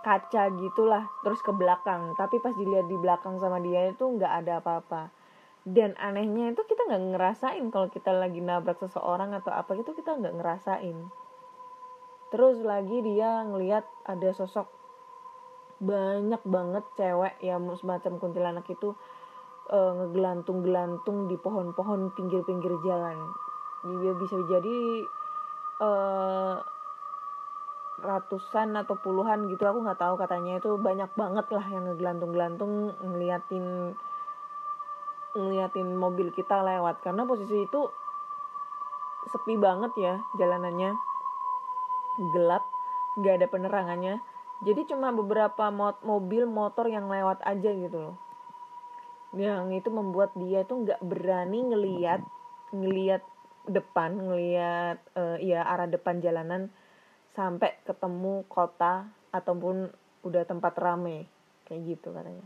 kaca 0.00 0.48
gitulah 0.56 1.04
terus 1.26 1.42
ke 1.42 1.52
belakang. 1.52 2.14
Tapi 2.14 2.38
pas 2.38 2.54
dilihat 2.54 2.86
di 2.86 2.96
belakang 2.96 3.36
sama 3.42 3.58
dia 3.60 3.90
itu 3.90 4.06
nggak 4.06 4.32
ada 4.46 4.62
apa-apa. 4.62 5.10
Dan 5.66 5.92
anehnya 6.00 6.56
itu 6.56 6.64
kita 6.64 6.88
nggak 6.88 7.04
ngerasain 7.18 7.68
kalau 7.68 7.92
kita 7.92 8.14
lagi 8.14 8.40
nabrak 8.40 8.80
seseorang 8.80 9.36
atau 9.36 9.52
apa 9.52 9.76
gitu 9.76 9.92
kita 9.92 10.16
nggak 10.16 10.38
ngerasain. 10.38 10.96
Terus 12.30 12.62
lagi 12.62 13.02
dia 13.02 13.42
ngelihat 13.42 13.82
ada 14.06 14.30
sosok 14.30 14.79
banyak 15.80 16.44
banget 16.44 16.84
cewek 17.00 17.40
yang 17.40 17.64
semacam 17.80 18.20
kuntilanak 18.20 18.68
itu 18.68 18.92
eh, 19.72 19.92
ngegelantung-gelantung 19.96 21.24
di 21.32 21.40
pohon-pohon 21.40 22.12
pinggir-pinggir 22.12 22.76
jalan. 22.84 23.16
Dia 23.80 24.12
bisa 24.12 24.36
jadi 24.44 24.76
eh, 25.80 26.56
ratusan 28.00 28.76
atau 28.76 28.96
puluhan 29.00 29.48
gitu 29.48 29.64
aku 29.64 29.80
nggak 29.80 30.00
tahu 30.00 30.20
katanya. 30.20 30.60
Itu 30.60 30.76
banyak 30.76 31.16
banget 31.16 31.48
lah 31.48 31.64
yang 31.72 31.88
ngegelantung-gelantung 31.88 32.92
ngeliatin 33.00 33.96
ngeliatin 35.32 35.88
mobil 35.96 36.28
kita 36.36 36.60
lewat. 36.60 37.00
Karena 37.00 37.24
posisi 37.24 37.56
itu 37.56 37.80
sepi 39.32 39.56
banget 39.56 39.96
ya 39.96 40.14
jalanannya. 40.36 40.92
Gelap 42.36 42.68
nggak 43.16 43.40
ada 43.40 43.46
penerangannya 43.48 44.20
jadi 44.60 44.84
cuma 44.84 45.08
beberapa 45.08 45.72
mot 45.72 46.04
mobil 46.04 46.44
motor 46.44 46.84
yang 46.84 47.08
lewat 47.08 47.40
aja 47.48 47.70
gitu 47.72 47.96
loh. 47.96 48.16
Yang 49.32 49.80
itu 49.80 49.88
membuat 49.88 50.36
dia 50.36 50.68
itu 50.68 50.74
nggak 50.76 51.00
berani 51.00 51.64
ngeliat 51.72 52.20
ngeliat 52.76 53.24
depan 53.64 54.20
ngeliat 54.20 55.00
eh, 55.16 55.36
ya 55.48 55.64
arah 55.64 55.88
depan 55.88 56.20
jalanan 56.20 56.68
sampai 57.32 57.80
ketemu 57.88 58.44
kota 58.52 59.08
ataupun 59.32 59.88
udah 60.28 60.44
tempat 60.44 60.76
rame. 60.76 61.24
Kayak 61.64 61.96
gitu 61.96 62.12
katanya. 62.12 62.44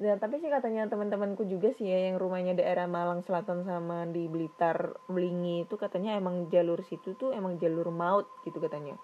Dan 0.00 0.16
tapi 0.16 0.40
sih 0.40 0.48
katanya 0.48 0.86
teman-temanku 0.86 1.44
juga 1.50 1.74
sih 1.76 1.84
ya 1.84 2.08
yang 2.08 2.16
rumahnya 2.16 2.56
daerah 2.56 2.88
Malang 2.88 3.20
Selatan 3.26 3.68
sama 3.68 4.08
di 4.08 4.30
Blitar 4.30 4.96
Blingi 5.10 5.68
itu 5.68 5.76
katanya 5.76 6.16
emang 6.16 6.48
jalur 6.48 6.80
situ 6.86 7.18
tuh 7.18 7.34
emang 7.36 7.58
jalur 7.58 7.90
maut 7.90 8.24
gitu 8.46 8.62
katanya. 8.62 8.96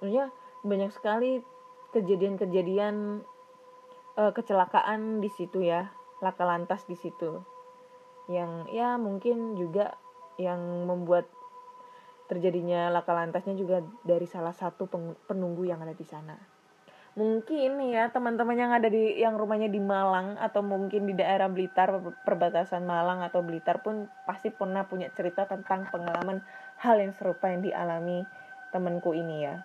Maksudnya 0.00 0.32
banyak 0.64 0.90
sekali 0.90 1.38
kejadian-kejadian 1.90 3.26
eh, 4.18 4.32
kecelakaan 4.32 5.22
di 5.22 5.30
situ 5.32 5.64
ya 5.64 5.90
laka 6.20 6.44
lantas 6.44 6.84
di 6.84 6.94
situ 6.94 7.40
yang 8.30 8.68
ya 8.70 8.94
mungkin 9.00 9.58
juga 9.58 9.98
yang 10.38 10.86
membuat 10.86 11.26
terjadinya 12.30 12.94
laka 12.94 13.10
lantasnya 13.10 13.58
juga 13.58 13.82
dari 14.06 14.22
salah 14.30 14.54
satu 14.54 14.86
penunggu 15.26 15.66
yang 15.66 15.82
ada 15.82 15.90
di 15.90 16.06
sana. 16.06 16.38
Mungkin 17.18 17.90
ya 17.90 18.06
teman-teman 18.14 18.54
yang 18.54 18.70
ada 18.70 18.86
di 18.86 19.18
yang 19.18 19.34
rumahnya 19.34 19.66
di 19.66 19.82
Malang 19.82 20.38
atau 20.38 20.62
mungkin 20.62 21.10
di 21.10 21.18
daerah 21.18 21.50
Blitar 21.50 21.90
per- 21.90 22.14
perbatasan 22.22 22.86
Malang 22.86 23.26
atau 23.26 23.42
Blitar 23.42 23.82
pun 23.82 24.06
pasti 24.30 24.54
pernah 24.54 24.86
punya 24.86 25.10
cerita 25.10 25.42
tentang 25.50 25.90
pengalaman 25.90 26.38
hal 26.78 27.02
yang 27.02 27.10
serupa 27.18 27.50
yang 27.50 27.66
dialami 27.66 28.22
temanku 28.70 29.10
ini 29.10 29.42
ya. 29.42 29.58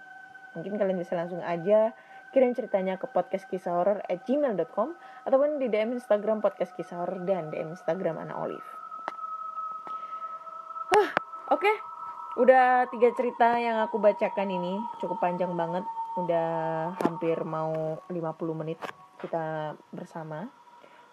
Mungkin 0.58 0.82
kalian 0.82 0.98
bisa 0.98 1.14
langsung 1.14 1.46
aja 1.46 1.94
kirim 2.36 2.52
ceritanya 2.52 3.00
ke 3.00 3.08
podcast 3.08 3.48
kisah 3.48 3.72
horor 3.72 4.04
at 4.12 4.28
gmail.com 4.28 4.92
ataupun 5.24 5.56
di 5.56 5.72
DM 5.72 5.96
Instagram 5.96 6.44
podcast 6.44 6.76
kisah 6.76 7.00
horor 7.00 7.24
dan 7.24 7.48
DM 7.48 7.72
Instagram 7.72 8.20
Ana 8.20 8.36
Olive. 8.36 8.68
Hah, 10.92 11.10
oke. 11.56 11.72
Udah 12.36 12.92
tiga 12.92 13.16
cerita 13.16 13.56
yang 13.56 13.80
aku 13.88 13.96
bacakan 14.04 14.52
ini 14.52 14.76
cukup 15.00 15.24
panjang 15.24 15.56
banget. 15.56 15.88
Udah 16.20 16.92
hampir 17.00 17.40
mau 17.48 18.04
50 18.12 18.60
menit 18.60 18.84
kita 19.24 19.80
bersama. 19.96 20.52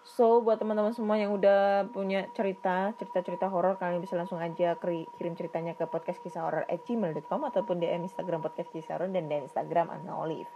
So, 0.03 0.43
buat 0.43 0.59
teman-teman 0.59 0.91
semua 0.91 1.15
yang 1.15 1.31
udah 1.31 1.87
punya 1.95 2.27
cerita, 2.35 2.91
cerita-cerita 2.99 3.47
horor, 3.47 3.79
kalian 3.79 4.03
bisa 4.03 4.19
langsung 4.19 4.35
aja 4.35 4.75
kirim 5.15 5.33
ceritanya 5.39 5.79
ke 5.79 5.87
podcast 5.87 6.19
kisah 6.19 6.43
horor 6.43 6.67
at 6.67 6.83
gmail.com 6.83 7.47
ataupun 7.47 7.79
DM 7.79 8.03
Instagram 8.03 8.43
podcast 8.43 8.67
kisah 8.75 8.99
horor 8.99 9.07
dan 9.15 9.31
DM 9.31 9.47
Instagram 9.47 9.95
Anna 9.95 10.11
Olive. 10.19 10.51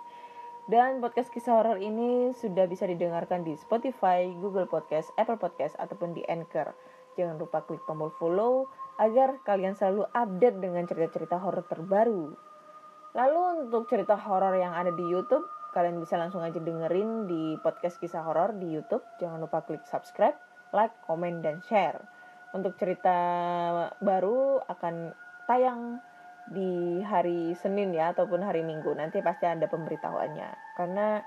Dan 0.68 0.99
podcast 0.99 1.32
kisah 1.32 1.63
horor 1.63 1.80
ini 1.80 2.36
sudah 2.36 2.68
bisa 2.68 2.84
didengarkan 2.84 3.47
di 3.47 3.55
Spotify, 3.55 4.28
Google 4.36 4.68
Podcast, 4.68 5.15
Apple 5.15 5.39
Podcast, 5.39 5.80
ataupun 5.80 6.11
di 6.11 6.20
Anchor. 6.28 6.76
Jangan 7.15 7.39
lupa 7.39 7.63
klik 7.63 7.80
tombol 7.88 8.11
follow 8.20 8.68
agar 8.99 9.39
kalian 9.47 9.80
selalu 9.80 10.03
update 10.11 10.59
dengan 10.59 10.84
cerita-cerita 10.84 11.39
horor 11.39 11.63
terbaru. 11.72 12.36
Lalu 13.15 13.39
untuk 13.63 13.88
cerita 13.88 14.20
horor 14.20 14.59
yang 14.59 14.76
ada 14.76 14.91
di 14.91 15.07
YouTube, 15.07 15.47
kalian 15.72 16.03
bisa 16.03 16.20
langsung 16.20 16.43
aja 16.43 16.59
dengerin 16.59 17.32
di 17.32 17.55
podcast 17.63 17.95
kisah 18.03 18.28
horor 18.28 18.51
di 18.59 18.68
YouTube. 18.68 19.07
Jangan 19.24 19.39
lupa 19.39 19.63
klik 19.63 19.88
subscribe, 19.88 20.36
like, 20.76 20.91
komen, 21.07 21.39
dan 21.39 21.63
share. 21.63 22.03
Untuk 22.51 22.76
cerita 22.76 23.15
baru 24.03 24.59
akan 24.68 25.15
tayang 25.47 26.03
di 26.52 27.04
hari 27.04 27.54
Senin 27.60 27.91
ya 27.91 28.16
ataupun 28.16 28.43
hari 28.43 28.64
Minggu. 28.64 28.93
Nanti 28.95 29.20
pasti 29.20 29.48
ada 29.48 29.68
pemberitahuannya. 29.68 30.76
Karena 30.76 31.22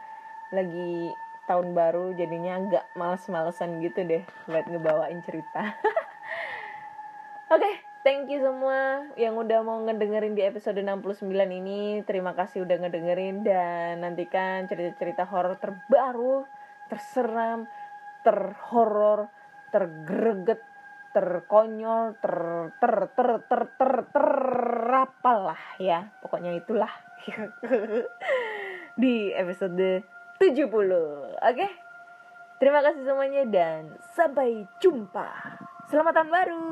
lagi 0.50 1.12
tahun 1.50 1.74
baru 1.74 2.14
jadinya 2.14 2.62
agak 2.62 2.84
males-malesan 2.94 3.82
gitu 3.82 4.06
deh 4.06 4.22
buat 4.46 4.70
ngebawain 4.70 5.18
cerita. 5.26 5.74
Oke, 7.54 7.82
thank 8.06 8.30
you 8.30 8.38
semua 8.38 9.10
yang 9.18 9.34
udah 9.34 9.58
mau 9.66 9.82
ngedengerin 9.82 10.38
di 10.38 10.46
episode 10.46 10.78
69 10.78 11.26
ini. 11.50 12.06
Terima 12.06 12.38
kasih 12.38 12.62
udah 12.62 12.86
ngedengerin 12.86 13.42
dan 13.42 14.06
nantikan 14.06 14.70
cerita-cerita 14.70 15.26
horor 15.26 15.58
terbaru, 15.58 16.46
terseram, 16.86 17.66
terhoror, 18.22 19.26
tergreget, 19.74 20.62
terkonyol, 21.10 22.18
ter 22.22 22.36
ter 22.78 22.94
ter 23.14 23.28
ter 23.46 23.62
ter 23.78 23.92
ter 24.10 24.28
apalah 24.94 25.60
ya. 25.78 26.10
Pokoknya 26.22 26.54
itulah. 26.54 26.90
di 29.00 29.32
episode 29.32 30.04
70. 30.40 31.40
Oke? 31.40 31.66
Terima 32.60 32.84
kasih 32.84 33.02
semuanya 33.08 33.48
dan 33.48 33.96
sampai 34.12 34.68
jumpa. 34.84 35.28
Selamat 35.88 36.12
tahun 36.20 36.30
baru. 36.30 36.68